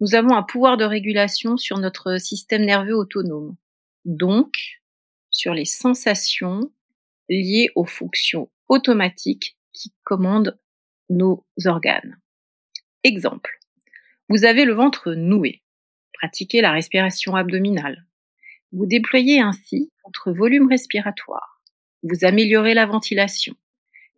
nous 0.00 0.14
avons 0.14 0.34
un 0.34 0.42
pouvoir 0.42 0.76
de 0.76 0.84
régulation 0.84 1.56
sur 1.56 1.78
notre 1.78 2.18
système 2.18 2.64
nerveux 2.64 2.96
autonome. 2.96 3.56
Donc, 4.04 4.54
sur 5.30 5.54
les 5.54 5.64
sensations 5.64 6.70
liées 7.28 7.70
aux 7.74 7.86
fonctions 7.86 8.50
automatiques 8.68 9.56
qui 9.72 9.92
commandent 10.04 10.58
nos 11.08 11.44
organes. 11.64 12.18
Exemple. 13.04 13.58
Vous 14.28 14.44
avez 14.44 14.64
le 14.64 14.74
ventre 14.74 15.12
noué. 15.14 15.62
Pratiquez 16.12 16.60
la 16.60 16.72
respiration 16.72 17.36
abdominale. 17.36 18.06
Vous 18.72 18.86
déployez 18.86 19.40
ainsi 19.40 19.92
votre 20.04 20.32
volume 20.32 20.68
respiratoire. 20.68 21.62
Vous 22.02 22.24
améliorez 22.24 22.74
la 22.74 22.86
ventilation. 22.86 23.54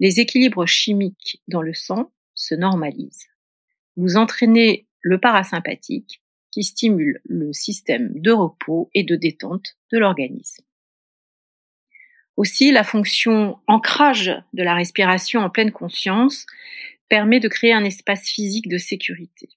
Les 0.00 0.20
équilibres 0.20 0.66
chimiques 0.66 1.42
dans 1.48 1.62
le 1.62 1.74
sang 1.74 2.12
se 2.34 2.54
normalisent. 2.54 3.28
Vous 3.96 4.16
entraînez 4.16 4.86
le 5.00 5.18
parasympathique 5.18 6.22
qui 6.52 6.62
stimule 6.62 7.20
le 7.24 7.52
système 7.52 8.12
de 8.20 8.30
repos 8.30 8.90
et 8.94 9.02
de 9.02 9.16
détente 9.16 9.76
de 9.92 9.98
l'organisme. 9.98 10.64
Aussi, 12.36 12.70
la 12.70 12.84
fonction 12.84 13.58
ancrage 13.66 14.32
de 14.52 14.62
la 14.62 14.74
respiration 14.74 15.40
en 15.40 15.50
pleine 15.50 15.72
conscience 15.72 16.46
permet 17.08 17.40
de 17.40 17.48
créer 17.48 17.72
un 17.72 17.84
espace 17.84 18.28
physique 18.28 18.68
de 18.68 18.78
sécurité. 18.78 19.48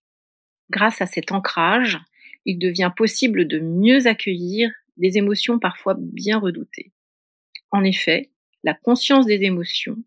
Grâce 0.72 1.02
à 1.02 1.06
cet 1.06 1.32
ancrage, 1.32 2.00
il 2.46 2.58
devient 2.58 2.92
possible 2.96 3.48
de 3.48 3.60
mieux 3.60 4.08
accueillir 4.08 4.72
des 4.98 5.18
émotions 5.18 5.60
parfois 5.60 5.96
bien 5.98 6.40
redoutées. 6.40 6.92
En 7.70 7.84
effet, 7.84 8.32
la 8.64 8.74
conscience 8.74 9.26
des 9.26 9.44
émotions 9.44 9.98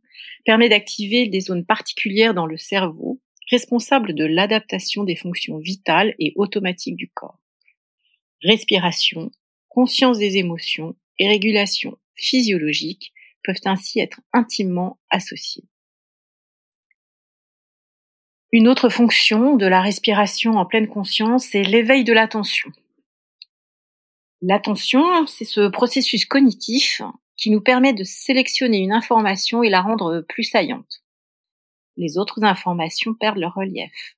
permet 0.45 0.69
d'activer 0.69 1.27
des 1.29 1.41
zones 1.41 1.65
particulières 1.65 2.35
dans 2.35 2.47
le 2.47 2.57
cerveau 2.57 3.21
responsables 3.51 4.15
de 4.15 4.25
l'adaptation 4.25 5.05
des 5.05 5.17
fonctions 5.17 5.59
vitales 5.59 6.15
et 6.19 6.33
automatiques 6.37 6.97
du 6.97 7.11
corps. 7.11 7.39
Respiration, 8.43 9.31
conscience 9.69 10.19
des 10.19 10.37
émotions 10.39 10.97
et 11.19 11.29
régulation 11.29 11.99
physiologique 12.17 13.13
peuvent 13.43 13.61
ainsi 13.65 14.01
être 14.01 14.21
intimement 14.33 14.99
associées. 15.11 15.65
Une 18.53 18.69
autre 18.69 18.89
fonction 18.89 19.57
de 19.57 19.67
la 19.67 19.81
respiration 19.81 20.53
en 20.53 20.65
pleine 20.65 20.87
conscience, 20.87 21.47
c'est 21.47 21.65
l'éveil 21.65 22.05
de 22.05 22.13
l'attention. 22.13 22.71
L'attention, 24.43 25.27
c'est 25.27 25.45
ce 25.45 25.69
processus 25.69 26.25
cognitif 26.25 27.03
qui 27.37 27.51
nous 27.51 27.61
permet 27.61 27.93
de 27.93 28.05
sélectionner 28.05 28.79
une 28.79 28.93
information 28.93 29.63
et 29.63 29.71
la 29.71 29.81
rendre 29.81 30.21
plus 30.29 30.45
saillante. 30.45 31.03
Les 31.97 32.19
autres 32.19 32.43
informations 32.45 33.15
perdent 33.15 33.39
leur 33.39 33.55
relief. 33.55 34.17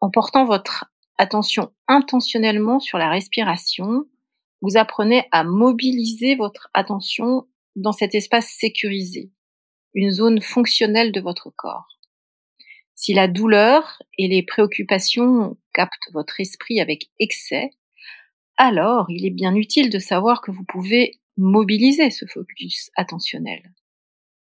En 0.00 0.10
portant 0.10 0.44
votre 0.44 0.86
attention 1.16 1.72
intentionnellement 1.88 2.78
sur 2.80 2.98
la 2.98 3.10
respiration, 3.10 4.04
vous 4.60 4.76
apprenez 4.76 5.24
à 5.32 5.44
mobiliser 5.44 6.36
votre 6.36 6.68
attention 6.74 7.46
dans 7.76 7.92
cet 7.92 8.14
espace 8.14 8.48
sécurisé, 8.48 9.30
une 9.94 10.10
zone 10.10 10.40
fonctionnelle 10.40 11.12
de 11.12 11.20
votre 11.20 11.50
corps. 11.50 11.98
Si 12.94 13.14
la 13.14 13.28
douleur 13.28 14.02
et 14.18 14.26
les 14.26 14.42
préoccupations 14.42 15.56
captent 15.72 16.12
votre 16.12 16.40
esprit 16.40 16.80
avec 16.80 17.10
excès, 17.20 17.70
alors 18.56 19.06
il 19.08 19.24
est 19.24 19.30
bien 19.30 19.54
utile 19.54 19.90
de 19.90 20.00
savoir 20.00 20.40
que 20.40 20.50
vous 20.50 20.64
pouvez 20.64 21.20
mobiliser 21.38 22.10
ce 22.10 22.26
focus 22.26 22.90
attentionnel. 22.96 23.62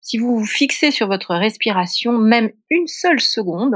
Si 0.01 0.19
vous 0.19 0.39
vous 0.39 0.47
fixez 0.47 0.91
sur 0.91 1.09
votre 1.09 1.35
respiration 1.35 2.13
même 2.13 2.53
une 2.71 2.87
seule 2.87 3.21
seconde, 3.21 3.75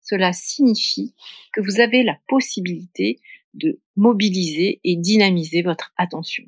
cela 0.00 0.32
signifie 0.32 1.14
que 1.52 1.60
vous 1.60 1.80
avez 1.80 2.02
la 2.02 2.16
possibilité 2.28 3.20
de 3.54 3.80
mobiliser 3.96 4.80
et 4.84 4.96
dynamiser 4.96 5.62
votre 5.62 5.92
attention. 5.96 6.44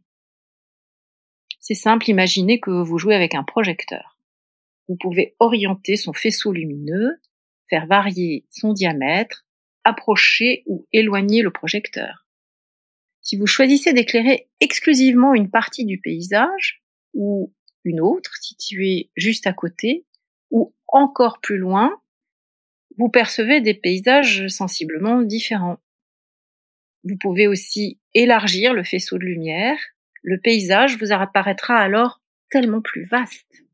C'est 1.59 1.75
simple, 1.75 2.09
imaginez 2.09 2.61
que 2.61 2.70
vous 2.70 2.99
jouez 2.99 3.14
avec 3.14 3.35
un 3.35 3.42
projecteur. 3.42 4.16
Vous 4.88 4.97
pouvez 4.97 5.35
orienter 5.40 5.97
son 5.97 6.12
faisceau 6.12 6.52
lumineux 6.52 7.20
faire 7.70 7.87
varier 7.87 8.44
son 8.50 8.73
diamètre, 8.73 9.47
approcher 9.85 10.64
ou 10.66 10.87
éloigner 10.92 11.40
le 11.40 11.52
projecteur. 11.52 12.26
Si 13.22 13.36
vous 13.36 13.46
choisissez 13.46 13.92
d'éclairer 13.92 14.48
exclusivement 14.60 15.34
une 15.34 15.50
partie 15.50 15.84
du 15.84 15.98
paysage 16.00 16.82
ou 17.14 17.52
une 17.84 18.00
autre 18.00 18.36
située 18.40 19.10
juste 19.16 19.46
à 19.46 19.52
côté 19.52 20.06
ou 20.50 20.74
encore 20.88 21.40
plus 21.40 21.58
loin, 21.58 22.00
vous 22.98 23.08
percevez 23.08 23.60
des 23.60 23.74
paysages 23.74 24.48
sensiblement 24.48 25.22
différents. 25.22 25.78
Vous 27.04 27.16
pouvez 27.16 27.46
aussi 27.46 27.98
élargir 28.14 28.74
le 28.74 28.84
faisceau 28.84 29.16
de 29.16 29.24
lumière. 29.24 29.78
Le 30.22 30.38
paysage 30.38 30.98
vous 30.98 31.12
apparaîtra 31.12 31.76
alors 31.78 32.20
tellement 32.50 32.82
plus 32.82 33.04
vaste. 33.04 33.64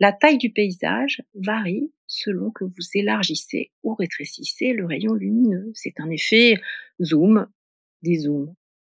La 0.00 0.12
taille 0.12 0.38
du 0.38 0.50
paysage 0.50 1.22
varie 1.34 1.92
selon 2.08 2.50
que 2.50 2.64
vous 2.64 2.82
élargissez 2.94 3.70
ou 3.84 3.94
rétrécissez 3.94 4.72
le 4.72 4.86
rayon 4.86 5.14
lumineux. 5.14 5.70
C'est 5.74 6.00
un 6.00 6.10
effet 6.10 6.60
zoom, 7.00 7.46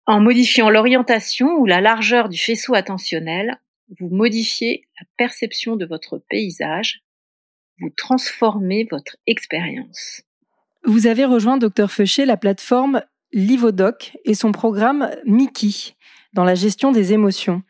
En 0.07 0.21
modifiant 0.21 0.71
l'orientation 0.71 1.59
ou 1.59 1.67
la 1.67 1.81
largeur 1.81 2.29
du 2.29 2.39
faisceau 2.39 2.75
attentionnel, 2.75 3.61
vous 3.99 4.09
modifiez 4.09 4.87
la 5.01 5.07
perception 5.17 5.77
de 5.77 5.85
votre 5.85 6.23
paysage, 6.29 7.03
vous 7.81 7.91
transformez 7.91 8.87
votre 8.91 9.17
expérience. 9.27 10.23
Vous 10.85 11.07
avez 11.07 11.25
rejoint 11.25 11.59
Dr 11.59 11.91
Feuché 11.91 12.25
la 12.25 12.37
plateforme 12.37 13.03
Livodoc 13.33 14.17
et 14.25 14.35
son 14.35 14.53
programme 14.53 15.11
Mickey 15.25 15.95
dans 16.33 16.45
la 16.45 16.55
gestion 16.55 16.93
des 16.93 17.13
émotions. 17.13 17.63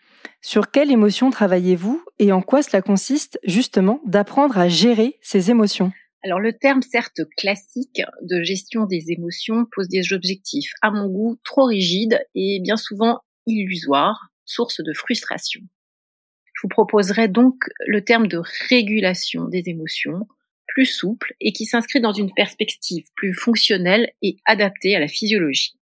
Sur 0.42 0.70
quelle 0.70 0.90
émotion 0.90 1.30
travaillez-vous 1.30 2.02
et 2.18 2.32
en 2.32 2.40
quoi 2.40 2.62
cela 2.62 2.82
consiste 2.82 3.38
justement 3.44 4.00
d'apprendre 4.06 4.58
à 4.58 4.68
gérer 4.68 5.18
ces 5.20 5.50
émotions? 5.50 5.92
Alors 6.22 6.40
le 6.40 6.52
terme 6.52 6.82
certes 6.82 7.22
classique 7.36 8.02
de 8.22 8.42
gestion 8.42 8.84
des 8.84 9.10
émotions 9.10 9.66
pose 9.72 9.88
des 9.88 10.12
objectifs, 10.12 10.72
à 10.82 10.90
mon 10.90 11.06
goût, 11.06 11.38
trop 11.44 11.64
rigides 11.64 12.20
et 12.34 12.60
bien 12.62 12.76
souvent 12.76 13.20
illusoires, 13.46 14.28
source 14.44 14.82
de 14.82 14.92
frustration. 14.92 15.60
Je 16.54 16.62
vous 16.62 16.68
proposerai 16.68 17.28
donc 17.28 17.54
le 17.86 18.04
terme 18.04 18.28
de 18.28 18.40
régulation 18.68 19.46
des 19.46 19.70
émotions, 19.70 20.26
plus 20.66 20.86
souple 20.86 21.34
et 21.40 21.52
qui 21.52 21.64
s'inscrit 21.64 22.00
dans 22.00 22.12
une 22.12 22.32
perspective 22.32 23.04
plus 23.16 23.32
fonctionnelle 23.32 24.12
et 24.22 24.36
adaptée 24.44 24.94
à 24.94 25.00
la 25.00 25.08
physiologie. 25.08 25.78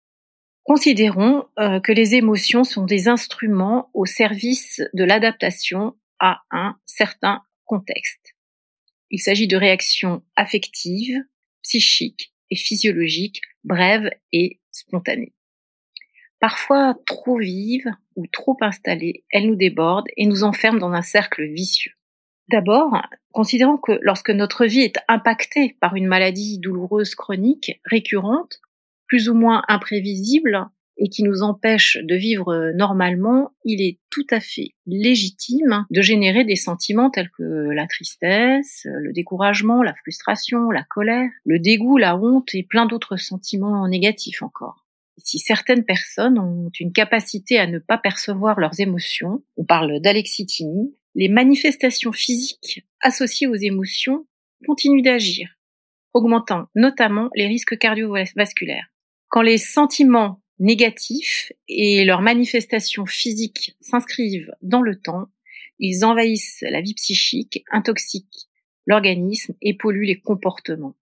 Considérons 0.63 1.45
euh, 1.59 1.79
que 1.79 1.93
les 1.93 2.15
émotions 2.15 2.63
sont 2.63 2.83
des 2.83 3.07
instruments 3.07 3.89
au 3.93 4.05
service 4.05 4.81
de 4.93 5.03
l'adaptation 5.03 5.95
à 6.19 6.41
un 6.51 6.75
certain 6.85 7.41
contexte. 7.65 8.26
Il 9.09 9.19
s'agit 9.19 9.47
de 9.47 9.57
réactions 9.57 10.23
affectives, 10.35 11.23
psychiques 11.63 12.33
et 12.49 12.55
physiologiques, 12.55 13.41
brèves 13.63 14.09
et 14.31 14.59
spontanées. 14.71 15.33
Parfois 16.39 16.95
trop 17.05 17.37
vives 17.37 17.91
ou 18.15 18.27
trop 18.27 18.57
installées, 18.61 19.23
elles 19.31 19.47
nous 19.47 19.55
débordent 19.55 20.07
et 20.17 20.25
nous 20.25 20.43
enferment 20.43 20.79
dans 20.79 20.91
un 20.91 21.01
cercle 21.01 21.45
vicieux. 21.45 21.93
D'abord, 22.49 23.01
considérons 23.33 23.77
que 23.77 23.99
lorsque 24.01 24.29
notre 24.29 24.65
vie 24.65 24.81
est 24.81 24.97
impactée 25.07 25.75
par 25.81 25.95
une 25.95 26.07
maladie 26.07 26.59
douloureuse 26.59 27.15
chronique 27.15 27.81
récurrente, 27.83 28.61
plus 29.07 29.29
ou 29.29 29.33
moins 29.33 29.63
imprévisible 29.67 30.69
et 30.97 31.09
qui 31.09 31.23
nous 31.23 31.43
empêche 31.43 31.97
de 32.01 32.15
vivre 32.15 32.71
normalement, 32.75 33.51
il 33.63 33.81
est 33.81 33.99
tout 34.09 34.25
à 34.31 34.39
fait 34.39 34.73
légitime 34.85 35.85
de 35.89 36.01
générer 36.01 36.43
des 36.43 36.55
sentiments 36.55 37.09
tels 37.09 37.29
que 37.29 37.43
la 37.43 37.87
tristesse, 37.87 38.81
le 38.85 39.13
découragement, 39.13 39.83
la 39.83 39.93
frustration, 39.93 40.71
la 40.71 40.83
colère, 40.83 41.29
le 41.45 41.59
dégoût, 41.59 41.97
la 41.97 42.17
honte 42.17 42.53
et 42.55 42.63
plein 42.63 42.85
d'autres 42.85 43.17
sentiments 43.17 43.87
négatifs 43.87 44.41
encore. 44.41 44.85
Si 45.17 45.39
certaines 45.39 45.83
personnes 45.83 46.39
ont 46.39 46.69
une 46.79 46.93
capacité 46.93 47.57
à 47.57 47.67
ne 47.67 47.79
pas 47.79 47.97
percevoir 47.97 48.59
leurs 48.59 48.79
émotions, 48.79 49.43
on 49.57 49.65
parle 49.65 49.99
d'alexithymie, 49.99 50.95
les 51.15 51.29
manifestations 51.29 52.11
physiques 52.11 52.85
associées 53.01 53.47
aux 53.47 53.55
émotions 53.55 54.27
continuent 54.65 55.03
d'agir, 55.03 55.49
augmentant 56.13 56.67
notamment 56.75 57.29
les 57.35 57.47
risques 57.47 57.77
cardiovasculaires. 57.77 58.87
Quand 59.29 59.41
les 59.41 59.57
sentiments 59.57 60.41
négatifs 60.59 61.51
et 61.67 62.03
leurs 62.05 62.21
manifestations 62.21 63.05
physiques 63.05 63.75
s'inscrivent 63.81 64.55
dans 64.61 64.81
le 64.81 64.99
temps, 64.99 65.27
ils 65.79 66.03
envahissent 66.03 66.63
la 66.69 66.81
vie 66.81 66.95
psychique, 66.95 67.63
intoxiquent 67.71 68.47
l'organisme 68.85 69.53
et 69.61 69.75
polluent 69.75 70.07
les 70.07 70.19
comportements. 70.19 70.95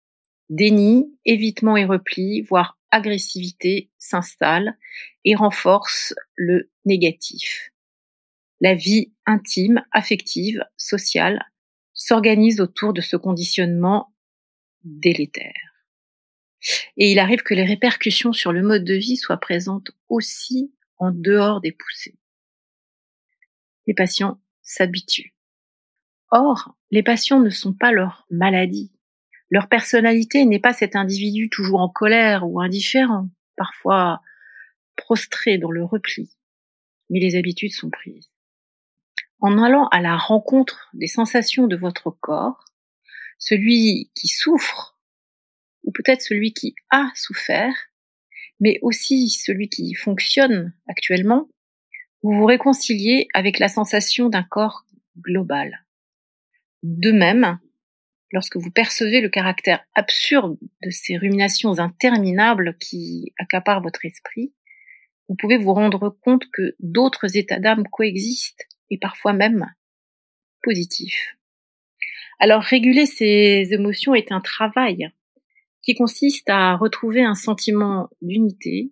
Déni, 0.49 1.13
évitement 1.25 1.77
et 1.77 1.85
repli, 1.85 2.41
voire 2.41 2.79
agressivité 2.91 3.89
s'installe 3.97 4.77
et 5.25 5.35
renforce 5.35 6.13
le 6.35 6.71
négatif. 6.85 7.71
La 8.61 8.75
vie 8.75 9.11
intime, 9.25 9.83
affective, 9.91 10.63
sociale 10.77 11.45
s'organise 11.93 12.61
autour 12.61 12.93
de 12.93 13.01
ce 13.01 13.17
conditionnement 13.17 14.13
délétère. 14.83 15.72
Et 16.97 17.11
il 17.11 17.19
arrive 17.19 17.41
que 17.41 17.53
les 17.53 17.65
répercussions 17.65 18.33
sur 18.33 18.51
le 18.51 18.61
mode 18.61 18.83
de 18.83 18.93
vie 18.93 19.17
soient 19.17 19.37
présentes 19.37 19.91
aussi 20.09 20.73
en 20.97 21.11
dehors 21.11 21.61
des 21.61 21.71
poussées. 21.71 22.15
Les 23.87 23.93
patients 23.93 24.39
s'habituent. 24.61 25.33
Or, 26.31 26.75
les 26.91 27.03
patients 27.03 27.39
ne 27.39 27.49
sont 27.49 27.73
pas 27.73 27.91
leur 27.91 28.25
maladie. 28.31 28.91
Leur 29.49 29.67
personnalité 29.67 30.45
n'est 30.45 30.59
pas 30.59 30.73
cet 30.73 30.95
individu 30.95 31.49
toujours 31.49 31.81
en 31.81 31.89
colère 31.89 32.47
ou 32.47 32.59
indifférent, 32.59 33.29
parfois 33.55 34.21
prostré 34.95 35.57
dans 35.57 35.71
le 35.71 35.83
repli. 35.83 36.35
Mais 37.09 37.19
les 37.19 37.35
habitudes 37.35 37.73
sont 37.73 37.89
prises. 37.89 38.31
En 39.39 39.61
allant 39.61 39.87
à 39.89 40.01
la 40.01 40.15
rencontre 40.15 40.89
des 40.93 41.07
sensations 41.07 41.67
de 41.67 41.75
votre 41.75 42.09
corps, 42.09 42.65
celui 43.37 44.09
qui 44.15 44.27
souffre, 44.27 44.92
ou 45.83 45.91
peut-être 45.91 46.21
celui 46.21 46.53
qui 46.53 46.75
a 46.89 47.11
souffert, 47.15 47.75
mais 48.59 48.79
aussi 48.81 49.29
celui 49.29 49.69
qui 49.69 49.93
fonctionne 49.93 50.73
actuellement, 50.87 51.49
vous 52.21 52.33
vous 52.33 52.45
réconciliez 52.45 53.27
avec 53.33 53.59
la 53.59 53.67
sensation 53.67 54.29
d'un 54.29 54.43
corps 54.43 54.85
global. 55.19 55.85
De 56.81 57.11
même, 57.11 57.59
lorsque 58.31 58.57
vous 58.57 58.71
percevez 58.71 59.21
le 59.21 59.29
caractère 59.29 59.85
absurde 59.93 60.57
de 60.81 60.89
ces 60.89 61.17
ruminations 61.17 61.79
interminables 61.79 62.77
qui 62.79 63.33
accaparent 63.37 63.81
votre 63.81 64.05
esprit, 64.05 64.53
vous 65.29 65.35
pouvez 65.35 65.57
vous 65.57 65.73
rendre 65.73 66.09
compte 66.21 66.49
que 66.51 66.75
d'autres 66.79 67.37
états 67.37 67.59
d'âme 67.59 67.87
coexistent 67.89 68.67
et 68.89 68.97
parfois 68.97 69.33
même 69.33 69.71
positifs. 70.61 71.37
Alors 72.39 72.61
réguler 72.61 73.05
ces 73.05 73.67
émotions 73.71 74.15
est 74.15 74.31
un 74.31 74.41
travail 74.41 75.11
qui 75.83 75.95
consiste 75.95 76.49
à 76.49 76.75
retrouver 76.75 77.23
un 77.23 77.35
sentiment 77.35 78.09
d'unité 78.21 78.91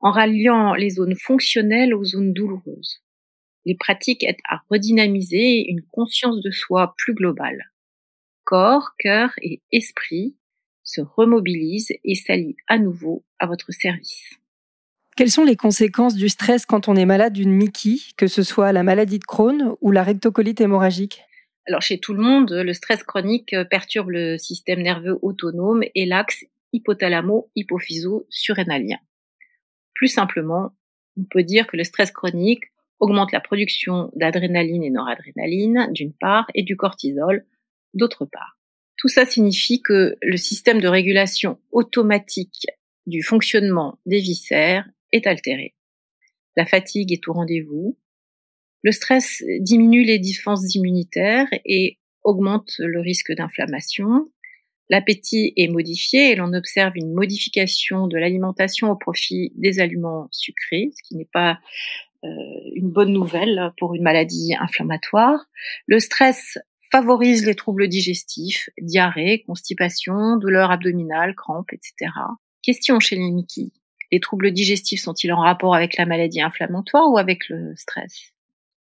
en 0.00 0.10
ralliant 0.10 0.74
les 0.74 0.90
zones 0.90 1.16
fonctionnelles 1.16 1.94
aux 1.94 2.04
zones 2.04 2.32
douloureuses. 2.32 3.02
Les 3.64 3.74
pratiques 3.74 4.22
aident 4.22 4.36
à 4.48 4.62
redynamiser 4.70 5.68
une 5.68 5.82
conscience 5.82 6.40
de 6.40 6.50
soi 6.50 6.94
plus 6.98 7.14
globale. 7.14 7.72
Corps, 8.44 8.92
cœur 8.98 9.32
et 9.42 9.60
esprit 9.72 10.36
se 10.84 11.00
remobilisent 11.00 11.92
et 12.04 12.14
s'allient 12.14 12.56
à 12.68 12.78
nouveau 12.78 13.24
à 13.40 13.46
votre 13.46 13.72
service. 13.72 14.30
Quelles 15.16 15.30
sont 15.30 15.44
les 15.44 15.56
conséquences 15.56 16.14
du 16.14 16.28
stress 16.28 16.66
quand 16.66 16.88
on 16.88 16.94
est 16.94 17.06
malade 17.06 17.32
d'une 17.32 17.50
Mickey, 17.50 17.96
que 18.16 18.28
ce 18.28 18.42
soit 18.42 18.70
la 18.72 18.82
maladie 18.82 19.18
de 19.18 19.24
Crohn 19.24 19.74
ou 19.80 19.90
la 19.90 20.02
rectocolite 20.02 20.60
hémorragique? 20.60 21.25
Alors 21.66 21.82
chez 21.82 21.98
tout 21.98 22.14
le 22.14 22.22
monde, 22.22 22.52
le 22.52 22.72
stress 22.72 23.02
chronique 23.02 23.52
euh, 23.52 23.64
perturbe 23.64 24.10
le 24.10 24.38
système 24.38 24.82
nerveux 24.82 25.18
autonome 25.22 25.82
et 25.94 26.06
l'axe 26.06 26.44
hypothalamo-hypophyso-surrénalien. 26.72 28.98
Plus 29.94 30.08
simplement, 30.08 30.70
on 31.16 31.24
peut 31.24 31.42
dire 31.42 31.66
que 31.66 31.76
le 31.76 31.82
stress 31.84 32.12
chronique 32.12 32.64
augmente 33.00 33.32
la 33.32 33.40
production 33.40 34.12
d'adrénaline 34.14 34.84
et 34.84 34.90
noradrénaline 34.90 35.88
d'une 35.92 36.12
part 36.12 36.46
et 36.54 36.62
du 36.62 36.76
cortisol 36.76 37.44
d'autre 37.94 38.26
part. 38.26 38.58
Tout 38.96 39.08
ça 39.08 39.26
signifie 39.26 39.82
que 39.82 40.16
le 40.22 40.36
système 40.36 40.80
de 40.80 40.86
régulation 40.88 41.58
automatique 41.72 42.68
du 43.06 43.22
fonctionnement 43.22 43.98
des 44.06 44.20
viscères 44.20 44.88
est 45.12 45.26
altéré. 45.26 45.74
La 46.56 46.64
fatigue 46.64 47.12
est 47.12 47.28
au 47.28 47.34
rendez-vous, 47.34 47.98
le 48.86 48.92
stress 48.92 49.42
diminue 49.58 50.04
les 50.04 50.20
défenses 50.20 50.76
immunitaires 50.76 51.48
et 51.64 51.98
augmente 52.22 52.70
le 52.78 53.00
risque 53.00 53.32
d'inflammation. 53.32 54.30
L'appétit 54.88 55.52
est 55.56 55.66
modifié 55.66 56.30
et 56.30 56.36
l'on 56.36 56.52
observe 56.52 56.92
une 56.94 57.12
modification 57.12 58.06
de 58.06 58.16
l'alimentation 58.16 58.88
au 58.88 58.94
profit 58.94 59.50
des 59.56 59.80
aliments 59.80 60.28
sucrés, 60.30 60.92
ce 60.96 61.02
qui 61.02 61.16
n'est 61.16 61.28
pas 61.32 61.58
euh, 62.22 62.28
une 62.76 62.92
bonne 62.92 63.12
nouvelle 63.12 63.72
pour 63.76 63.96
une 63.96 64.04
maladie 64.04 64.54
inflammatoire. 64.56 65.46
Le 65.88 65.98
stress 65.98 66.56
favorise 66.92 67.44
les 67.44 67.56
troubles 67.56 67.88
digestifs, 67.88 68.70
diarrhée, 68.80 69.42
constipation, 69.48 70.36
douleurs 70.36 70.70
abdominales, 70.70 71.34
crampes, 71.34 71.72
etc. 71.72 72.12
Question 72.62 73.00
chez 73.00 73.16
les. 73.16 73.72
Les 74.12 74.20
troubles 74.20 74.52
digestifs 74.52 75.00
sont-ils 75.00 75.32
en 75.32 75.40
rapport 75.40 75.74
avec 75.74 75.96
la 75.96 76.06
maladie 76.06 76.40
inflammatoire 76.40 77.10
ou 77.10 77.18
avec 77.18 77.48
le 77.48 77.74
stress? 77.74 78.35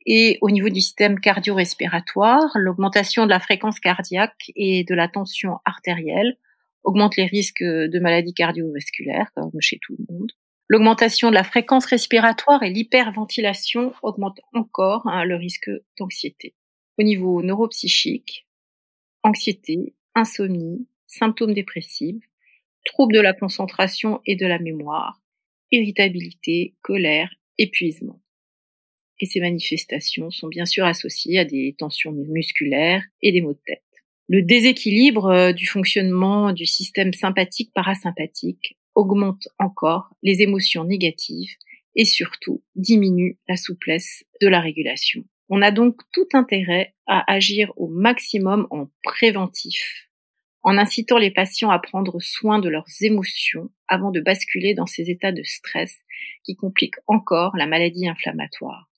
Et 0.05 0.37
au 0.41 0.51
niveau 0.51 0.69
du 0.69 0.81
système 0.81 1.19
cardio-respiratoire, 1.19 2.51
l'augmentation 2.55 3.25
de 3.25 3.31
la 3.31 3.39
fréquence 3.39 3.79
cardiaque 3.79 4.51
et 4.55 4.83
de 4.83 4.93
la 4.93 5.07
tension 5.07 5.57
artérielle 5.65 6.37
augmente 6.83 7.17
les 7.17 7.25
risques 7.25 7.63
de 7.63 7.99
maladies 7.99 8.35
cardiovasculaires, 8.35 9.31
comme 9.35 9.49
chez 9.59 9.79
tout 9.81 9.95
le 9.97 10.13
monde. 10.13 10.31
L'augmentation 10.67 11.29
de 11.29 11.33
la 11.35 11.43
fréquence 11.43 11.85
respiratoire 11.85 12.61
et 12.61 12.69
l'hyperventilation 12.69 13.93
augmentent 14.03 14.41
encore 14.53 15.07
hein, 15.07 15.23
le 15.25 15.35
risque 15.35 15.69
d'anxiété. 15.97 16.53
Au 16.99 17.03
niveau 17.03 17.41
neuropsychique, 17.41 18.47
anxiété, 19.23 19.95
insomnie, 20.13 20.87
symptômes 21.07 21.53
dépressifs, 21.53 22.23
troubles 22.85 23.15
de 23.15 23.21
la 23.21 23.33
concentration 23.33 24.21
et 24.25 24.35
de 24.35 24.45
la 24.45 24.59
mémoire, 24.59 25.19
irritabilité, 25.71 26.75
colère, 26.83 27.33
épuisement 27.57 28.19
et 29.19 29.25
ces 29.25 29.39
manifestations 29.39 30.31
sont 30.31 30.47
bien 30.47 30.65
sûr 30.65 30.85
associées 30.85 31.39
à 31.39 31.45
des 31.45 31.75
tensions 31.77 32.11
musculaires 32.11 33.03
et 33.21 33.31
des 33.31 33.41
maux 33.41 33.53
de 33.53 33.59
tête. 33.65 33.81
Le 34.27 34.41
déséquilibre 34.41 35.25
euh, 35.27 35.53
du 35.53 35.67
fonctionnement 35.67 36.51
du 36.51 36.65
système 36.65 37.13
sympathique 37.13 37.71
parasympathique 37.73 38.77
augmente 38.95 39.47
encore 39.59 40.09
les 40.23 40.41
émotions 40.41 40.83
négatives 40.83 41.55
et 41.95 42.05
surtout 42.05 42.63
diminue 42.75 43.37
la 43.47 43.55
souplesse 43.55 44.25
de 44.41 44.47
la 44.47 44.59
régulation. 44.59 45.23
On 45.49 45.61
a 45.61 45.71
donc 45.71 46.01
tout 46.11 46.27
intérêt 46.33 46.95
à 47.05 47.31
agir 47.31 47.71
au 47.77 47.87
maximum 47.87 48.67
en 48.71 48.89
préventif, 49.03 50.09
en 50.63 50.77
incitant 50.77 51.19
les 51.19 51.29
patients 51.29 51.69
à 51.69 51.77
prendre 51.77 52.19
soin 52.19 52.57
de 52.57 52.69
leurs 52.69 52.87
émotions 53.01 53.69
avant 53.87 54.09
de 54.09 54.21
basculer 54.21 54.73
dans 54.73 54.87
ces 54.87 55.11
états 55.11 55.31
de 55.31 55.43
stress 55.43 55.95
qui 56.43 56.55
compliquent 56.55 56.99
encore 57.05 57.55
la 57.55 57.67
maladie 57.67 58.07
inflammatoire. 58.07 58.89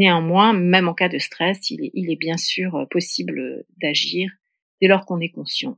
Néanmoins, 0.00 0.54
même 0.54 0.88
en 0.88 0.94
cas 0.94 1.10
de 1.10 1.18
stress, 1.18 1.68
il 1.68 2.10
est, 2.10 2.16
bien 2.16 2.38
sûr 2.38 2.74
euh, 2.74 2.86
possible 2.86 3.66
d'agir 3.82 4.30
dès 4.80 4.88
lors 4.88 5.04
qu'on 5.04 5.20
est 5.20 5.28
conscient. 5.28 5.76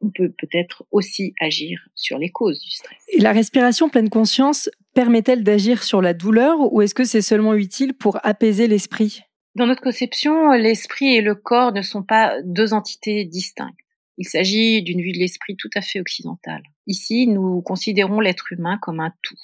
On 0.00 0.10
peut 0.10 0.30
peut-être 0.38 0.84
aussi 0.92 1.34
agir 1.40 1.80
sur 1.96 2.18
les 2.18 2.30
causes 2.30 2.60
du 2.60 2.70
stress. 2.70 2.98
Et 3.08 3.18
la 3.18 3.32
respiration 3.32 3.88
pleine 3.88 4.10
conscience 4.10 4.70
permet-elle 4.94 5.42
d'agir 5.42 5.82
sur 5.82 6.00
la 6.00 6.14
douleur 6.14 6.72
ou 6.72 6.82
est-ce 6.82 6.94
que 6.94 7.02
c'est 7.02 7.20
seulement 7.20 7.54
utile 7.54 7.94
pour 7.94 8.24
apaiser 8.24 8.68
l'esprit? 8.68 9.22
Dans 9.56 9.66
notre 9.66 9.82
conception, 9.82 10.52
l'esprit 10.52 11.16
et 11.16 11.20
le 11.20 11.34
corps 11.34 11.72
ne 11.72 11.82
sont 11.82 12.04
pas 12.04 12.40
deux 12.44 12.72
entités 12.74 13.24
distinctes. 13.24 13.74
Il 14.18 14.28
s'agit 14.28 14.84
d'une 14.84 15.02
vue 15.02 15.12
de 15.12 15.18
l'esprit 15.18 15.56
tout 15.56 15.70
à 15.74 15.80
fait 15.80 15.98
occidentale. 15.98 16.62
Ici, 16.86 17.26
nous 17.26 17.60
considérons 17.60 18.20
l'être 18.20 18.52
humain 18.52 18.78
comme 18.80 19.00
un 19.00 19.12
tout. 19.20 19.40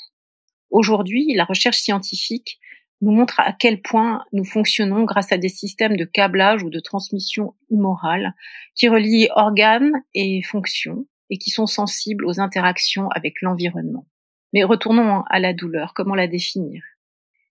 Aujourd'hui, 0.71 1.35
la 1.35 1.45
recherche 1.45 1.79
scientifique 1.79 2.61
nous 3.01 3.13
montre 3.13 3.41
à 3.41 3.53
quel 3.53 3.81
point 3.81 4.25
nous 4.33 4.45
fonctionnons 4.45 5.05
grâce 5.05 5.33
à 5.33 5.39
des 5.39 5.49
systèmes 5.49 5.97
de 5.97 6.05
câblage 6.05 6.63
ou 6.63 6.71
de 6.71 6.81
transmission 6.81 7.55
humorale 7.71 8.35
qui 8.75 8.89
relient 8.89 9.29
organes 9.35 9.93
et 10.15 10.43
fonctions 10.43 11.07
et 11.31 11.39
qui 11.39 11.51
sont 11.51 11.67
sensibles 11.67 12.27
aux 12.27 12.41
interactions 12.41 13.09
avec 13.11 13.41
l'environnement. 13.43 14.07
Mais 14.53 14.65
retournons 14.65 15.23
à 15.29 15.39
la 15.39 15.53
douleur, 15.53 15.93
comment 15.95 16.15
la 16.15 16.27
définir? 16.27 16.83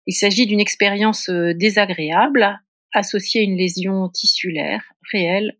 Il 0.06 0.14
s'agit 0.14 0.46
d'une 0.46 0.60
expérience 0.60 1.28
euh, 1.28 1.54
désagréable 1.54 2.60
associée 2.92 3.40
à 3.40 3.44
une 3.44 3.56
lésion 3.56 4.08
tissulaire, 4.08 4.84
réelle 5.12 5.58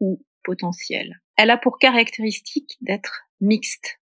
ou 0.00 0.22
potentielle. 0.44 1.20
Elle 1.36 1.50
a 1.50 1.56
pour 1.56 1.78
caractéristique 1.78 2.76
d'être 2.80 3.26
mixte, 3.40 4.00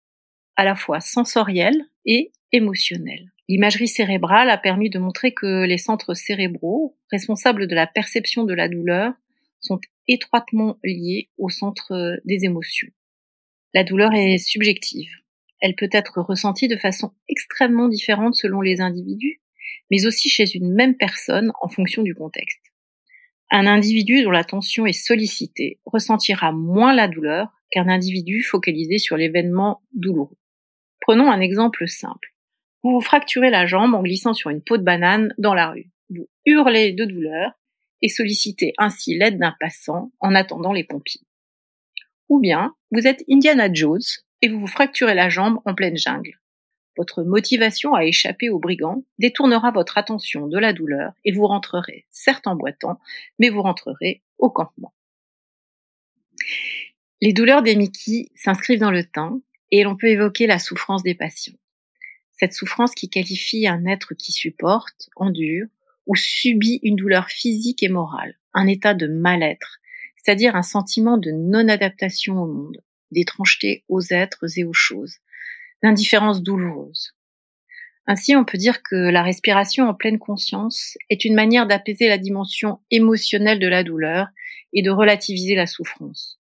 à 0.55 0.63
la 0.63 0.75
fois 0.75 0.99
sensorielle 0.99 1.85
et 2.05 2.31
émotionnelle. 2.51 3.31
L'imagerie 3.47 3.87
cérébrale 3.87 4.49
a 4.49 4.57
permis 4.57 4.89
de 4.89 4.99
montrer 4.99 5.33
que 5.33 5.65
les 5.65 5.77
centres 5.77 6.13
cérébraux, 6.13 6.97
responsables 7.11 7.67
de 7.67 7.75
la 7.75 7.87
perception 7.87 8.43
de 8.43 8.53
la 8.53 8.69
douleur, 8.69 9.13
sont 9.59 9.79
étroitement 10.07 10.77
liés 10.83 11.29
au 11.37 11.49
centre 11.49 12.19
des 12.25 12.45
émotions. 12.45 12.89
La 13.73 13.83
douleur 13.83 14.13
est 14.13 14.37
subjective. 14.37 15.11
Elle 15.61 15.75
peut 15.75 15.89
être 15.91 16.21
ressentie 16.21 16.67
de 16.67 16.77
façon 16.77 17.11
extrêmement 17.29 17.87
différente 17.87 18.35
selon 18.35 18.61
les 18.61 18.81
individus, 18.81 19.41
mais 19.89 20.05
aussi 20.05 20.29
chez 20.29 20.55
une 20.55 20.73
même 20.73 20.95
personne 20.95 21.51
en 21.61 21.69
fonction 21.69 22.01
du 22.01 22.15
contexte. 22.15 22.61
Un 23.51 23.67
individu 23.67 24.23
dont 24.23 24.31
la 24.31 24.43
tension 24.43 24.85
est 24.85 24.93
sollicitée 24.93 25.79
ressentira 25.85 26.51
moins 26.51 26.93
la 26.93 27.07
douleur 27.07 27.49
qu'un 27.69 27.87
individu 27.87 28.43
focalisé 28.43 28.97
sur 28.97 29.17
l'événement 29.17 29.81
douloureux. 29.93 30.37
Prenons 31.01 31.31
un 31.31 31.41
exemple 31.41 31.87
simple. 31.87 32.33
Vous 32.83 32.91
vous 32.91 33.01
fracturez 33.01 33.49
la 33.49 33.65
jambe 33.65 33.93
en 33.93 34.01
glissant 34.01 34.33
sur 34.33 34.49
une 34.49 34.61
peau 34.61 34.77
de 34.77 34.83
banane 34.83 35.33
dans 35.37 35.53
la 35.53 35.69
rue. 35.69 35.91
Vous 36.09 36.27
hurlez 36.45 36.93
de 36.93 37.05
douleur 37.05 37.51
et 38.01 38.09
sollicitez 38.09 38.73
ainsi 38.77 39.17
l'aide 39.17 39.37
d'un 39.37 39.55
passant 39.59 40.11
en 40.19 40.33
attendant 40.33 40.73
les 40.73 40.83
pompiers. 40.83 41.21
Ou 42.29 42.39
bien, 42.39 42.73
vous 42.91 43.07
êtes 43.07 43.23
Indiana 43.29 43.71
Jones 43.71 43.99
et 44.41 44.47
vous 44.47 44.59
vous 44.59 44.67
fracturez 44.67 45.13
la 45.13 45.29
jambe 45.29 45.59
en 45.65 45.75
pleine 45.75 45.97
jungle. 45.97 46.39
Votre 46.97 47.23
motivation 47.23 47.93
à 47.93 48.03
échapper 48.03 48.49
aux 48.49 48.59
brigands 48.59 49.03
détournera 49.17 49.71
votre 49.71 49.97
attention 49.97 50.47
de 50.47 50.57
la 50.57 50.73
douleur 50.73 51.13
et 51.23 51.31
vous 51.31 51.47
rentrerez, 51.47 52.05
certes 52.09 52.47
en 52.47 52.55
boitant, 52.55 52.99
mais 53.39 53.49
vous 53.49 53.61
rentrerez 53.61 54.21
au 54.37 54.49
campement. 54.49 54.93
Les 57.21 57.33
douleurs 57.33 57.61
des 57.61 57.75
Mickey 57.75 58.29
s'inscrivent 58.35 58.79
dans 58.79 58.91
le 58.91 59.05
temps 59.05 59.41
et 59.71 59.83
l'on 59.83 59.95
peut 59.95 60.07
évoquer 60.07 60.47
la 60.47 60.59
souffrance 60.59 61.03
des 61.03 61.15
patients. 61.15 61.57
Cette 62.33 62.53
souffrance 62.53 62.93
qui 62.95 63.09
qualifie 63.09 63.67
un 63.67 63.85
être 63.85 64.13
qui 64.13 64.31
supporte, 64.31 65.09
endure 65.15 65.67
ou 66.07 66.15
subit 66.15 66.79
une 66.83 66.95
douleur 66.95 67.29
physique 67.29 67.83
et 67.83 67.89
morale, 67.89 68.35
un 68.53 68.67
état 68.67 68.93
de 68.93 69.07
mal-être, 69.07 69.79
c'est-à-dire 70.17 70.55
un 70.55 70.63
sentiment 70.63 71.17
de 71.17 71.31
non-adaptation 71.31 72.41
au 72.41 72.47
monde, 72.47 72.81
d'étrangeté 73.11 73.83
aux 73.87 74.01
êtres 74.11 74.57
et 74.57 74.63
aux 74.63 74.73
choses, 74.73 75.17
d'indifférence 75.83 76.41
douloureuse. 76.41 77.13
Ainsi, 78.07 78.35
on 78.35 78.43
peut 78.43 78.57
dire 78.57 78.81
que 78.81 78.95
la 78.95 79.23
respiration 79.23 79.87
en 79.87 79.93
pleine 79.93 80.19
conscience 80.19 80.97
est 81.09 81.23
une 81.23 81.35
manière 81.35 81.67
d'apaiser 81.67 82.07
la 82.07 82.17
dimension 82.17 82.79
émotionnelle 82.89 83.59
de 83.59 83.67
la 83.67 83.83
douleur 83.83 84.27
et 84.73 84.81
de 84.81 84.89
relativiser 84.89 85.55
la 85.55 85.67
souffrance. 85.67 86.40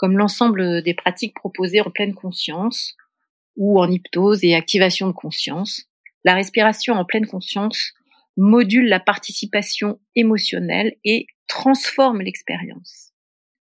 Comme 0.00 0.16
l'ensemble 0.16 0.82
des 0.82 0.94
pratiques 0.94 1.34
proposées 1.34 1.82
en 1.82 1.90
pleine 1.90 2.14
conscience 2.14 2.96
ou 3.56 3.78
en 3.78 3.90
hypnose 3.90 4.42
et 4.44 4.54
activation 4.54 5.06
de 5.08 5.12
conscience, 5.12 5.90
la 6.24 6.32
respiration 6.32 6.94
en 6.94 7.04
pleine 7.04 7.26
conscience 7.26 7.92
module 8.38 8.88
la 8.88 8.98
participation 8.98 10.00
émotionnelle 10.16 10.96
et 11.04 11.26
transforme 11.48 12.22
l'expérience. 12.22 13.12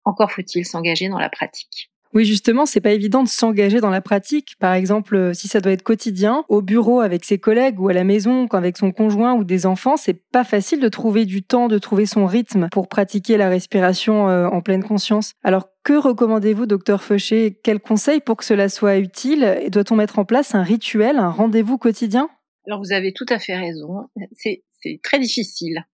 Encore 0.05 0.31
faut-il 0.31 0.67
s'engager 0.67 1.09
dans 1.09 1.17
la 1.17 1.31
pratique. 1.31 1.89
Oui, 2.13 2.25
justement, 2.25 2.65
c'est 2.65 2.81
pas 2.81 2.91
évident 2.91 3.21
de 3.23 3.27
s'engager 3.27 3.81
dans 3.81 3.91
la 3.91 4.01
pratique. 4.01 4.55
Par 4.59 4.73
exemple, 4.73 5.15
euh, 5.15 5.33
si 5.33 5.47
ça 5.47 5.61
doit 5.61 5.71
être 5.71 5.83
quotidien, 5.83 6.43
au 6.49 6.61
bureau 6.61 7.01
avec 7.01 7.23
ses 7.23 7.37
collègues 7.37 7.79
ou 7.79 7.89
à 7.89 7.93
la 7.93 8.03
maison 8.03 8.47
avec 8.47 8.77
son 8.77 8.91
conjoint 8.91 9.35
ou 9.35 9.43
des 9.43 9.67
enfants, 9.67 9.95
c'est 9.95 10.15
pas 10.31 10.43
facile 10.43 10.79
de 10.79 10.89
trouver 10.89 11.25
du 11.25 11.43
temps, 11.43 11.67
de 11.67 11.77
trouver 11.77 12.07
son 12.07 12.25
rythme 12.25 12.67
pour 12.71 12.87
pratiquer 12.87 13.37
la 13.37 13.47
respiration 13.47 14.27
euh, 14.27 14.47
en 14.47 14.61
pleine 14.61 14.83
conscience. 14.83 15.33
Alors, 15.43 15.69
que 15.83 15.93
recommandez-vous, 15.93 16.65
docteur 16.65 17.03
Feuché 17.03 17.59
Quels 17.63 17.79
conseils 17.79 18.21
pour 18.21 18.37
que 18.37 18.45
cela 18.45 18.69
soit 18.69 18.97
utile? 18.97 19.65
Doit-on 19.69 19.95
mettre 19.95 20.17
en 20.17 20.25
place 20.25 20.55
un 20.55 20.63
rituel, 20.63 21.17
un 21.17 21.29
rendez-vous 21.29 21.77
quotidien? 21.77 22.29
Alors, 22.65 22.79
vous 22.79 22.91
avez 22.91 23.13
tout 23.13 23.25
à 23.29 23.37
fait 23.37 23.55
raison. 23.55 24.09
C'est 24.33 24.63
très 25.03 25.19
difficile. 25.19 25.85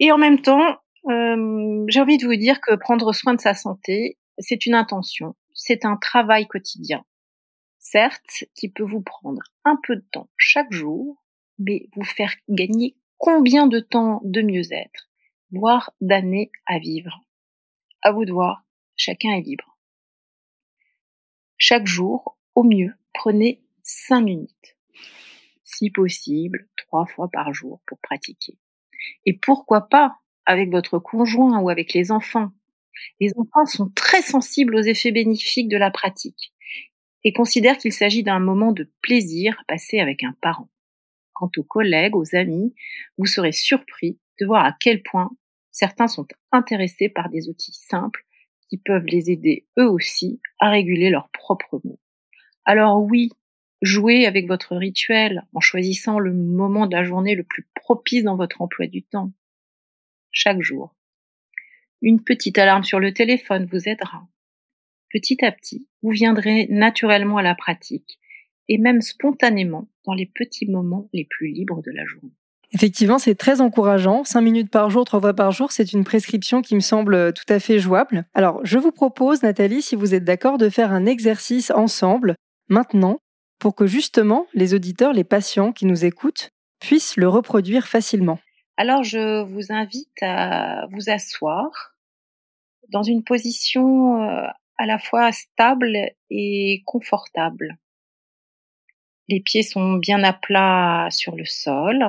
Et 0.00 0.12
en 0.12 0.18
même 0.18 0.40
temps, 0.40 0.76
euh, 1.08 1.84
j'ai 1.88 2.00
envie 2.00 2.18
de 2.18 2.26
vous 2.26 2.36
dire 2.36 2.60
que 2.60 2.74
prendre 2.74 3.12
soin 3.12 3.34
de 3.34 3.40
sa 3.40 3.54
santé, 3.54 4.18
c'est 4.38 4.66
une 4.66 4.74
intention, 4.74 5.36
c'est 5.54 5.84
un 5.84 5.96
travail 5.96 6.46
quotidien. 6.46 7.04
Certes, 7.78 8.44
qui 8.54 8.68
peut 8.68 8.84
vous 8.84 9.02
prendre 9.02 9.42
un 9.64 9.78
peu 9.86 9.96
de 9.96 10.04
temps 10.12 10.28
chaque 10.36 10.72
jour, 10.72 11.22
mais 11.58 11.88
vous 11.94 12.04
faire 12.04 12.34
gagner 12.48 12.96
combien 13.16 13.66
de 13.66 13.80
temps 13.80 14.20
de 14.24 14.42
mieux-être, 14.42 15.08
voire 15.50 15.92
d'années 16.00 16.50
à 16.66 16.78
vivre? 16.78 17.24
À 18.02 18.12
vous 18.12 18.24
de 18.24 18.32
voir, 18.32 18.64
chacun 18.96 19.30
est 19.32 19.42
libre. 19.42 19.78
Chaque 21.56 21.86
jour, 21.86 22.38
au 22.54 22.62
mieux, 22.62 22.94
prenez 23.12 23.64
cinq 23.82 24.20
minutes. 24.20 24.76
Si 25.64 25.90
possible, 25.90 26.68
trois 26.76 27.06
fois 27.06 27.28
par 27.30 27.52
jour 27.52 27.80
pour 27.86 27.98
pratiquer. 27.98 28.58
Et 29.26 29.36
pourquoi 29.36 29.88
pas 29.88 30.16
avec 30.46 30.70
votre 30.70 30.98
conjoint 30.98 31.60
ou 31.60 31.68
avec 31.68 31.92
les 31.92 32.10
enfants? 32.10 32.50
Les 33.20 33.30
enfants 33.36 33.66
sont 33.66 33.90
très 33.94 34.22
sensibles 34.22 34.76
aux 34.76 34.82
effets 34.82 35.12
bénéfiques 35.12 35.68
de 35.68 35.76
la 35.76 35.90
pratique 35.90 36.52
et 37.24 37.32
considèrent 37.32 37.78
qu'il 37.78 37.92
s'agit 37.92 38.22
d'un 38.22 38.38
moment 38.38 38.72
de 38.72 38.90
plaisir 39.02 39.62
passé 39.66 40.00
avec 40.00 40.22
un 40.22 40.34
parent. 40.40 40.68
Quant 41.32 41.50
aux 41.56 41.62
collègues, 41.62 42.16
aux 42.16 42.34
amis, 42.34 42.74
vous 43.16 43.26
serez 43.26 43.52
surpris 43.52 44.18
de 44.40 44.46
voir 44.46 44.64
à 44.64 44.76
quel 44.78 45.02
point 45.02 45.30
certains 45.70 46.08
sont 46.08 46.26
intéressés 46.52 47.08
par 47.08 47.28
des 47.28 47.48
outils 47.48 47.72
simples 47.72 48.24
qui 48.68 48.78
peuvent 48.78 49.06
les 49.06 49.30
aider 49.30 49.66
eux 49.78 49.88
aussi 49.88 50.40
à 50.58 50.70
réguler 50.70 51.10
leurs 51.10 51.30
propres 51.30 51.80
mots. 51.84 52.00
Alors 52.64 53.02
oui, 53.02 53.30
jouez 53.80 54.26
avec 54.26 54.46
votre 54.46 54.76
rituel 54.76 55.46
en 55.54 55.60
choisissant 55.60 56.18
le 56.18 56.32
moment 56.32 56.86
de 56.86 56.94
la 56.94 57.04
journée 57.04 57.34
le 57.34 57.44
plus 57.44 57.66
propice 57.74 58.24
dans 58.24 58.36
votre 58.36 58.60
emploi 58.60 58.86
du 58.86 59.02
temps. 59.02 59.32
Chaque 60.30 60.60
jour, 60.60 60.94
une 62.02 62.22
petite 62.22 62.58
alarme 62.58 62.84
sur 62.84 63.00
le 63.00 63.12
téléphone 63.12 63.68
vous 63.70 63.88
aidera. 63.88 64.26
Petit 65.10 65.44
à 65.44 65.52
petit, 65.52 65.88
vous 66.02 66.10
viendrez 66.10 66.66
naturellement 66.70 67.38
à 67.38 67.42
la 67.42 67.54
pratique 67.54 68.18
et 68.68 68.78
même 68.78 69.00
spontanément 69.00 69.88
dans 70.04 70.14
les 70.14 70.26
petits 70.26 70.70
moments 70.70 71.08
les 71.12 71.24
plus 71.24 71.48
libres 71.48 71.82
de 71.82 71.90
la 71.90 72.04
journée. 72.04 72.34
Effectivement, 72.72 73.18
c'est 73.18 73.34
très 73.34 73.62
encourageant. 73.62 74.24
Cinq 74.24 74.42
minutes 74.42 74.70
par 74.70 74.90
jour, 74.90 75.06
trois 75.06 75.20
fois 75.20 75.32
par 75.32 75.52
jour, 75.52 75.72
c'est 75.72 75.92
une 75.94 76.04
prescription 76.04 76.60
qui 76.60 76.74
me 76.74 76.80
semble 76.80 77.32
tout 77.32 77.50
à 77.50 77.60
fait 77.60 77.78
jouable. 77.78 78.26
Alors, 78.34 78.60
je 78.64 78.78
vous 78.78 78.92
propose, 78.92 79.42
Nathalie, 79.42 79.80
si 79.80 79.96
vous 79.96 80.14
êtes 80.14 80.24
d'accord, 80.24 80.58
de 80.58 80.68
faire 80.68 80.92
un 80.92 81.06
exercice 81.06 81.70
ensemble, 81.70 82.34
maintenant, 82.68 83.20
pour 83.58 83.74
que 83.74 83.86
justement 83.86 84.46
les 84.52 84.74
auditeurs, 84.74 85.14
les 85.14 85.24
patients 85.24 85.72
qui 85.72 85.86
nous 85.86 86.04
écoutent, 86.04 86.50
puissent 86.78 87.16
le 87.16 87.28
reproduire 87.28 87.88
facilement. 87.88 88.38
Alors 88.80 89.02
je 89.02 89.42
vous 89.42 89.72
invite 89.72 90.22
à 90.22 90.86
vous 90.92 91.10
asseoir 91.10 91.96
dans 92.90 93.02
une 93.02 93.24
position 93.24 94.22
euh, 94.22 94.46
à 94.76 94.86
la 94.86 95.00
fois 95.00 95.32
stable 95.32 96.12
et 96.30 96.84
confortable. 96.86 97.76
Les 99.26 99.40
pieds 99.40 99.64
sont 99.64 99.94
bien 99.94 100.22
à 100.22 100.32
plat 100.32 101.08
sur 101.10 101.34
le 101.34 101.44
sol. 101.44 102.08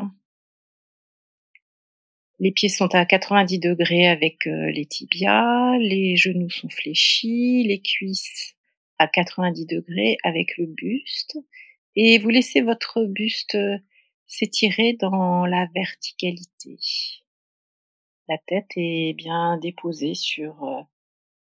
Les 2.37 2.51
pieds 2.51 2.69
sont 2.69 2.93
à 2.93 3.03
90 3.03 3.57
degrés 3.57 4.07
avec 4.07 4.45
euh, 4.45 4.69
les 4.69 4.85
tibias, 4.85 5.75
les 5.79 6.17
genoux 6.17 6.51
sont 6.51 6.69
fléchis, 6.69 7.63
les 7.63 7.81
cuisses 7.81 8.53
à 8.99 9.07
90 9.07 9.65
degrés 9.65 10.17
avec 10.23 10.55
le 10.59 10.67
buste. 10.67 11.35
Et 11.95 12.19
vous 12.19 12.29
laissez 12.29 12.61
votre 12.61 13.05
buste 13.05 13.57
s'étirer 14.29 14.93
dans 14.93 15.45
la 15.45 15.65
verticalité. 15.73 16.77
La 18.27 18.37
tête 18.37 18.69
est 18.75 19.13
bien 19.13 19.57
déposée 19.57 20.13
sur 20.13 20.63
euh, 20.63 20.81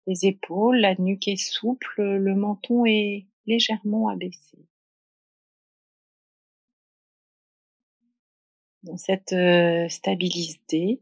les 0.05 0.27
épaules, 0.27 0.77
la 0.77 0.95
nuque 0.95 1.27
est 1.27 1.35
souple, 1.35 2.03
le 2.03 2.35
menton 2.35 2.85
est 2.85 3.25
légèrement 3.47 4.09
abaissé. 4.09 4.59
Dans 8.83 8.97
cette 8.97 9.33
euh, 9.33 9.89
stabilité, 9.89 11.01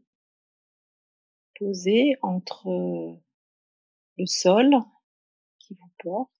posée 1.58 2.16
entre 2.22 3.18
le 4.16 4.26
sol 4.26 4.74
qui 5.58 5.74
vous 5.74 5.92
porte 5.98 6.30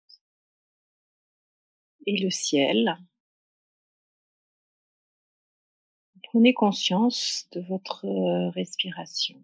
et 2.06 2.16
le 2.16 2.30
ciel, 2.30 2.96
Prenez 6.36 6.52
conscience 6.52 7.48
de 7.52 7.62
votre 7.62 8.04
euh, 8.04 8.50
respiration. 8.50 9.42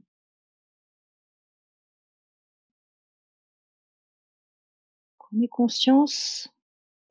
Prenez 5.17 5.49
conscience 5.49 6.53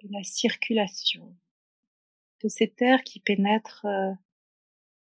de 0.04 0.10
la 0.12 0.22
circulation, 0.22 1.36
de 2.44 2.48
cet 2.48 2.80
air 2.84 3.04
qui 3.04 3.22
pénètre 3.22 3.88
euh, 3.88 4.12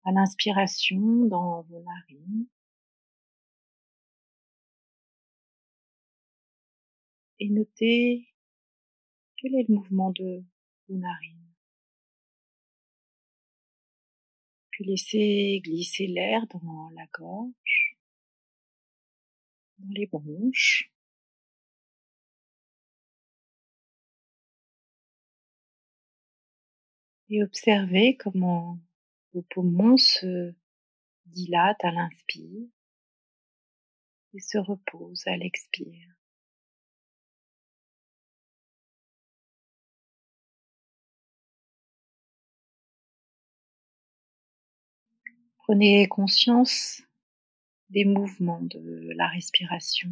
à 0.05 0.11
l'inspiration 0.11 0.99
dans 1.25 1.63
vos 1.63 1.81
narines 1.81 2.45
et 7.39 7.49
notez 7.49 8.27
quel 9.37 9.55
est 9.55 9.67
le 9.67 9.73
mouvement 9.73 10.11
de 10.11 10.43
vos 10.87 10.95
narines. 10.95 11.48
Laissez 14.83 15.61
glisser 15.63 16.07
l'air 16.07 16.45
dans 16.47 16.89
la 16.95 17.05
gorge, 17.13 17.97
dans 19.77 19.93
les 19.93 20.07
bronches. 20.07 20.91
Et 27.29 27.43
observez 27.43 28.17
comment 28.17 28.79
vos 29.33 29.43
poumons 29.43 29.97
se 29.97 30.53
dilatent 31.25 31.83
à 31.83 31.91
l'inspire 31.91 32.67
et 34.33 34.39
se 34.39 34.57
reposent 34.57 35.27
à 35.27 35.37
l'expire. 35.37 36.18
Prenez 45.69 46.07
conscience 46.07 47.03
des 47.91 48.03
mouvements 48.03 48.59
de 48.59 49.11
la 49.15 49.27
respiration 49.27 50.09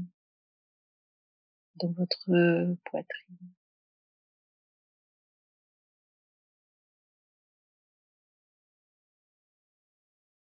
dans 1.78 1.92
votre 1.94 2.76
poitrine. 2.86 3.38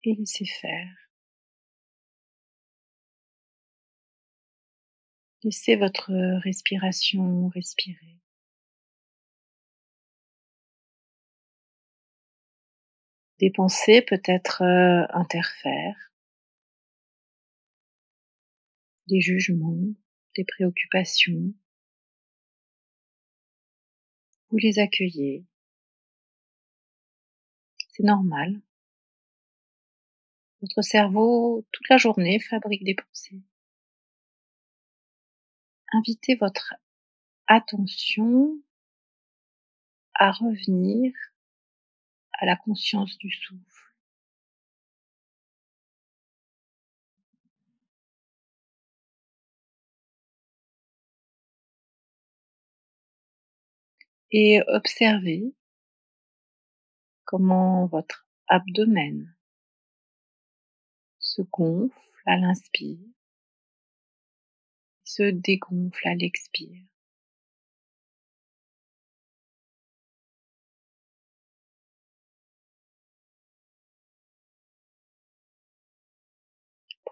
Et 0.04 0.14
laissez 0.14 0.46
faire. 0.46 0.86
Laissez 5.42 5.74
votre 5.74 6.12
respiration 6.44 7.48
respirer. 7.48 8.19
Des 13.40 13.50
pensées 13.50 14.02
peut-être 14.02 14.60
euh, 14.62 15.06
interfèrent, 15.14 16.12
des 19.06 19.22
jugements, 19.22 19.94
des 20.36 20.44
préoccupations. 20.44 21.54
Vous 24.50 24.58
les 24.58 24.78
accueillez. 24.78 25.46
C'est 27.88 28.02
normal. 28.02 28.60
Votre 30.60 30.82
cerveau, 30.82 31.66
toute 31.72 31.88
la 31.88 31.96
journée, 31.96 32.40
fabrique 32.40 32.84
des 32.84 32.94
pensées. 32.94 33.40
Invitez 35.94 36.34
votre 36.34 36.74
attention 37.46 38.60
à 40.12 40.30
revenir 40.30 41.14
à 42.40 42.46
la 42.46 42.56
conscience 42.56 43.18
du 43.18 43.30
souffle. 43.30 43.94
Et 54.32 54.60
observez 54.68 55.54
comment 57.24 57.86
votre 57.86 58.26
abdomen 58.48 59.34
se 61.18 61.42
gonfle 61.42 61.94
à 62.26 62.36
l'inspire, 62.36 62.98
se 65.04 65.24
dégonfle 65.30 66.08
à 66.08 66.14
l'expire. 66.14 66.89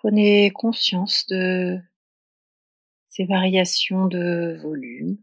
Prenez 0.08 0.50
conscience 0.52 1.26
de 1.26 1.78
ces 3.08 3.26
variations 3.26 4.06
de 4.06 4.58
volume. 4.62 5.18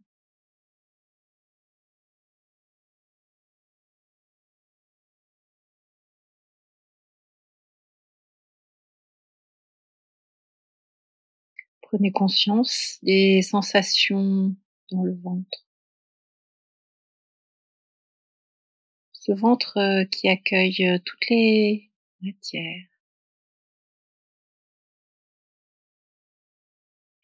Prenez 11.82 12.12
conscience 12.12 13.00
des 13.02 13.42
sensations 13.42 14.56
dans 14.92 15.02
le 15.02 15.16
ventre. 15.16 15.66
Ce 19.14 19.32
ventre 19.32 19.78
euh, 19.78 20.06
qui 20.06 20.30
accueille 20.30 20.86
euh, 20.88 21.00
toutes 21.04 21.28
les 21.32 21.90
matières. 22.22 22.95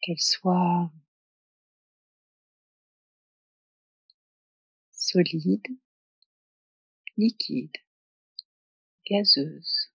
Qu'elle 0.02 0.18
soit 0.18 0.90
solide, 4.92 5.66
liquide, 7.16 7.76
gazeuse. 9.06 9.92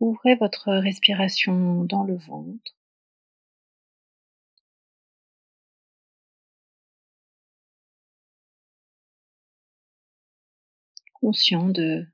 Ouvrez 0.00 0.34
votre 0.34 0.72
respiration 0.72 1.84
dans 1.84 2.04
le 2.04 2.16
ventre. 2.16 2.72
Conscient 11.12 11.68
de 11.68 12.06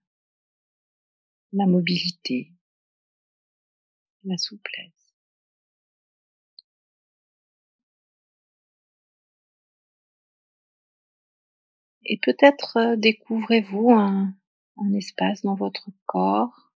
la 1.53 1.67
mobilité, 1.67 2.53
la 4.25 4.37
souplesse. 4.37 4.97
Et 12.05 12.19
peut-être 12.19 12.77
euh, 12.77 12.97
découvrez-vous 12.97 13.91
un, 13.91 14.33
un, 14.77 14.93
espace 14.95 15.43
dans 15.43 15.57
votre 15.57 15.91
corps 16.07 16.73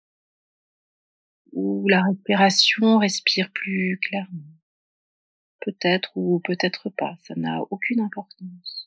où 1.52 1.88
la 1.88 2.02
respiration 2.02 2.98
respire 2.98 3.50
plus 3.52 3.98
clairement. 4.02 4.42
Peut-être 5.60 6.10
ou 6.16 6.40
peut-être 6.40 6.90
pas, 6.90 7.16
ça 7.20 7.34
n'a 7.36 7.60
aucune 7.70 8.00
importance. 8.00 8.79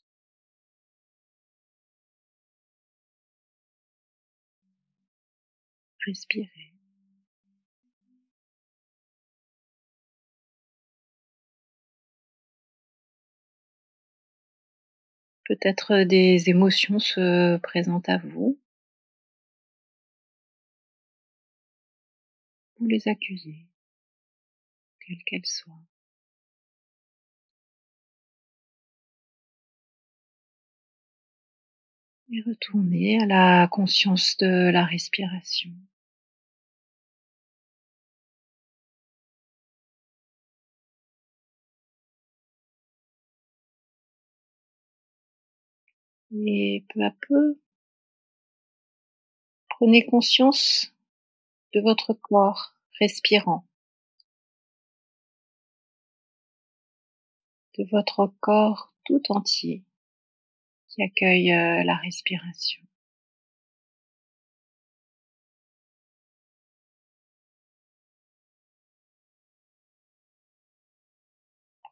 Respirez. 6.06 6.74
Peut-être 15.46 16.04
des 16.04 16.48
émotions 16.48 16.98
se 16.98 17.56
présentent 17.58 18.08
à 18.08 18.18
vous. 18.18 18.58
Vous 22.78 22.86
les 22.86 23.08
accueillez, 23.08 23.66
quelles 25.06 25.22
qu'elles 25.24 25.46
soient. 25.46 25.74
Et 32.32 32.42
retournez 32.42 33.22
à 33.22 33.26
la 33.26 33.68
conscience 33.68 34.36
de 34.38 34.70
la 34.70 34.84
respiration. 34.84 35.70
Et 46.36 46.84
peu 46.88 47.04
à 47.04 47.12
peu, 47.28 47.60
prenez 49.68 50.04
conscience 50.04 50.92
de 51.74 51.80
votre 51.80 52.12
corps 52.12 52.74
respirant, 52.98 53.64
de 57.78 57.84
votre 57.92 58.32
corps 58.40 58.92
tout 59.04 59.22
entier 59.28 59.84
qui 60.88 61.02
accueille 61.04 61.52
euh, 61.52 61.84
la 61.84 61.94
respiration. 61.96 62.82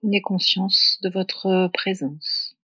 Prenez 0.01 0.21
conscience 0.21 0.99
de 1.03 1.11
votre 1.11 1.69
présence. 1.73 2.57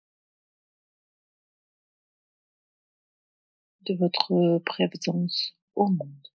De 3.87 3.95
votre 3.95 4.59
présence 4.65 5.57
au 5.75 5.89
monde. 5.89 6.29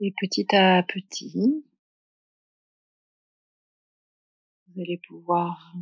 Et 0.00 0.12
petit 0.20 0.46
à 0.54 0.82
petit, 0.82 1.64
vous 4.68 4.80
allez 4.80 5.00
pouvoir 5.08 5.74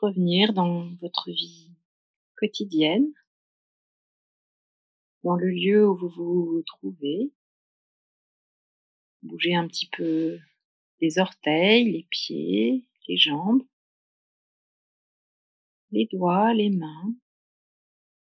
revenir 0.00 0.52
dans 0.52 0.88
votre 1.00 1.30
vie 1.30 1.70
quotidienne 2.36 3.12
dans 5.24 5.36
le 5.36 5.48
lieu 5.48 5.88
où 5.88 5.96
vous 5.96 6.10
vous 6.10 6.62
trouvez. 6.66 7.32
Bougez 9.22 9.54
un 9.54 9.66
petit 9.66 9.88
peu 9.88 10.38
les 11.00 11.18
orteils, 11.18 11.90
les 11.90 12.06
pieds, 12.10 12.86
les 13.08 13.16
jambes, 13.16 13.62
les 15.90 16.06
doigts, 16.12 16.52
les 16.52 16.70
mains. 16.70 17.14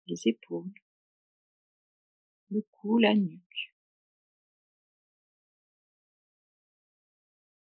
les 0.08 0.28
épaules, 0.28 0.74
le 2.50 2.62
cou, 2.72 2.98
la 2.98 3.16
nuque. 3.16 3.74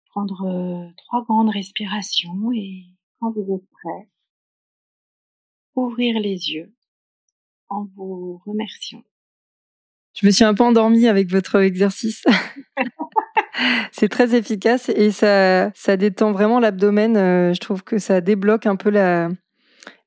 Prendre 0.07 0.41
euh, 0.45 0.91
trois 0.97 1.23
grandes 1.23 1.49
respirations 1.49 2.51
et 2.51 2.85
quand 3.19 3.31
vous 3.31 3.55
êtes 3.55 3.69
prêt, 3.69 4.09
ouvrir 5.75 6.19
les 6.19 6.51
yeux 6.51 6.75
en 7.69 7.85
vous 7.95 8.41
remerciant. 8.45 9.03
Je 10.15 10.25
me 10.25 10.31
suis 10.31 10.45
un 10.45 10.53
peu 10.53 10.63
endormie 10.63 11.07
avec 11.07 11.29
votre 11.29 11.57
exercice. 11.61 12.23
c'est 13.91 14.07
très 14.07 14.33
efficace 14.35 14.89
et 14.89 15.11
ça, 15.11 15.71
ça 15.73 15.97
détend 15.97 16.31
vraiment 16.31 16.59
l'abdomen. 16.59 17.17
Euh, 17.17 17.53
je 17.53 17.59
trouve 17.59 17.83
que 17.83 17.97
ça 17.97 18.21
débloque 18.21 18.65
un 18.65 18.77
peu 18.77 18.89
la, 18.89 19.29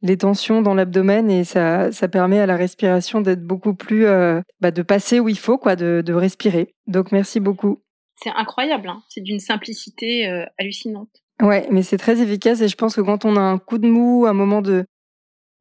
les 0.01 0.16
tensions 0.16 0.62
dans 0.62 0.75
l'abdomen 0.75 1.31
et 1.31 1.44
ça, 1.44 1.92
ça 1.92 2.09
permet 2.09 2.40
à 2.40 2.47
la 2.47 2.57
respiration 2.57 3.21
d'être 3.21 3.44
beaucoup 3.44 3.75
plus, 3.75 4.07
euh, 4.07 4.40
bah, 4.61 4.71
de 4.71 4.83
passer 4.83 5.21
où 5.21 5.29
il 5.29 5.38
faut, 5.38 5.59
quoi, 5.59 5.77
de, 5.77 6.03
de 6.05 6.14
respirer. 6.14 6.75
Donc 6.87 7.12
merci 7.12 7.38
beaucoup. 7.38 7.83
C'est 8.16 8.33
incroyable, 8.35 8.88
hein 8.88 9.03
c'est 9.09 9.21
d'une 9.21 9.40
simplicité 9.40 10.29
euh, 10.29 10.44
hallucinante. 10.59 11.11
Ouais, 11.40 11.68
mais 11.71 11.83
c'est 11.83 11.99
très 11.99 12.21
efficace 12.21 12.62
et 12.62 12.68
je 12.68 12.77
pense 12.77 12.97
que 12.97 13.01
quand 13.01 13.25
on 13.25 13.37
a 13.37 13.40
un 13.40 13.59
coup 13.59 13.79
de 13.79 13.87
mou, 13.87 14.27
un 14.27 14.33
moment 14.33 14.62
de, 14.62 14.87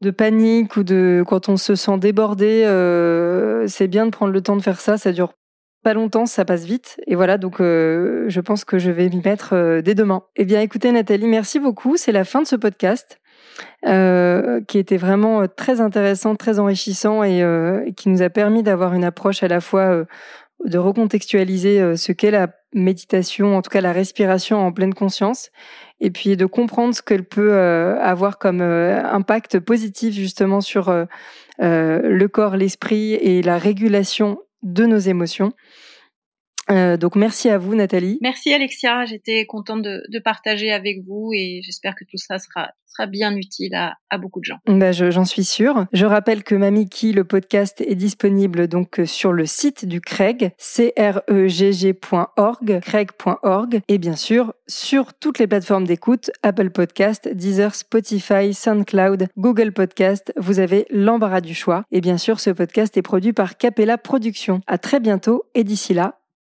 de 0.02 0.12
panique 0.12 0.78
ou 0.78 0.84
de 0.84 1.24
quand 1.28 1.50
on 1.50 1.58
se 1.58 1.76
sent 1.76 1.98
débordé, 1.98 2.64
euh, 2.66 3.66
c'est 3.68 3.88
bien 3.88 4.06
de 4.06 4.12
prendre 4.12 4.32
le 4.32 4.42
temps 4.42 4.56
de 4.56 4.62
faire 4.62 4.80
ça. 4.80 4.98
Ça 4.98 5.12
dure 5.12 5.34
pas 5.84 5.94
longtemps, 5.94 6.26
ça 6.26 6.46
passe 6.46 6.66
vite. 6.66 7.00
Et 7.08 7.16
voilà, 7.16 7.38
donc 7.38 7.62
euh, 7.62 8.26
je 8.28 8.42
pense 8.42 8.66
que 8.66 8.78
je 8.78 8.92
vais 8.92 9.10
m'y 9.10 9.22
mettre 9.24 9.54
euh, 9.54 9.82
dès 9.82 9.96
demain. 9.96 10.24
Eh 10.36 10.46
bien, 10.46 10.62
écoutez 10.62 10.92
Nathalie, 10.92 11.28
merci 11.28 11.60
beaucoup. 11.60 11.98
C'est 11.98 12.12
la 12.12 12.24
fin 12.24 12.42
de 12.42 12.48
ce 12.48 12.56
podcast. 12.56 13.20
Qui 13.84 14.78
était 14.78 14.98
vraiment 14.98 15.48
très 15.48 15.82
intéressant, 15.82 16.36
très 16.36 16.60
enrichissant 16.60 17.24
et 17.24 17.44
qui 17.96 18.10
nous 18.10 18.22
a 18.22 18.30
permis 18.30 18.62
d'avoir 18.62 18.94
une 18.94 19.04
approche 19.04 19.42
à 19.42 19.48
la 19.48 19.62
fois 19.62 20.06
de 20.66 20.78
recontextualiser 20.78 21.96
ce 21.96 22.12
qu'est 22.12 22.32
la 22.32 22.50
méditation, 22.74 23.56
en 23.56 23.62
tout 23.62 23.70
cas 23.70 23.82
la 23.82 23.92
respiration 23.94 24.66
en 24.66 24.72
pleine 24.72 24.94
conscience, 24.94 25.52
et 26.00 26.12
puis 26.12 26.36
de 26.36 26.46
comprendre 26.46 26.94
ce 26.94 27.02
qu'elle 27.02 27.24
peut 27.24 27.54
avoir 27.58 28.38
comme 28.38 28.62
impact 28.62 29.60
positif 29.60 30.14
justement 30.14 30.62
sur 30.62 30.94
le 31.60 32.26
corps, 32.28 32.58
l'esprit 32.58 33.14
et 33.14 33.42
la 33.42 33.58
régulation 33.58 34.40
de 34.64 34.86
nos 34.86 34.98
émotions. 34.98 35.54
Euh, 36.70 36.98
donc 36.98 37.16
merci 37.16 37.50
à 37.50 37.58
vous 37.58 37.76
Nathalie. 37.76 38.18
Merci 38.22 38.54
Alexia, 38.54 39.06
j'étais 39.06 39.46
contente 39.46 39.82
de, 39.82 40.04
de, 40.10 40.20
partager 40.20 40.72
avec 40.72 41.04
vous 41.06 41.32
et 41.34 41.62
j'espère 41.64 41.96
que 41.96 42.04
tout 42.04 42.18
ça 42.18 42.40
sera, 42.40 42.72
sera 42.86 43.08
bien 43.08 43.36
utile 43.36 43.74
à, 43.76 43.96
à 44.10 44.18
beaucoup 44.18 44.40
de 44.40 44.46
gens. 44.46 44.58
Bah 44.68 44.92
J'en 44.92 45.26
suis 45.26 45.44
sûre. 45.44 45.86
Je 45.94 46.06
rappelle 46.06 46.44
que 46.44 46.56
Mamiki, 46.56 47.14
le 47.14 47.24
podcast, 47.24 47.82
est 47.82 47.96
disponible 47.96 48.68
donc 48.68 49.02
sur 49.06 49.32
le 49.32 49.46
site 49.46 49.86
du 49.86 50.02
Craig, 50.02 50.52
cregg.org, 50.58 52.00
craig.org 52.82 53.82
et 53.88 53.98
bien 53.98 54.16
sûr 54.16 54.54
sur 54.68 55.14
toutes 55.14 55.40
les 55.40 55.48
plateformes 55.48 55.86
d'écoute, 55.86 56.32
Apple 56.44 56.72
Podcast, 56.72 57.30
Deezer, 57.34 57.76
Spotify, 57.76 58.54
SoundCloud, 58.54 59.28
Google 59.38 59.72
Podcast. 59.72 60.34
Vous 60.36 60.60
avez 60.60 60.86
l'embarras 60.90 61.42
du 61.42 61.56
choix. 61.56 61.84
Et 61.92 62.02
bien 62.02 62.18
sûr, 62.18 62.40
ce 62.40 62.50
podcast 62.50 62.98
est 62.98 63.02
produit 63.02 63.34
par 63.34 63.58
Capella 63.58 63.98
Productions. 63.98 64.62
À 64.68 64.78
très 64.78 65.00
bientôt 65.00 65.46
et 65.56 65.64
d'ici 65.64 65.94
là, 65.94 66.20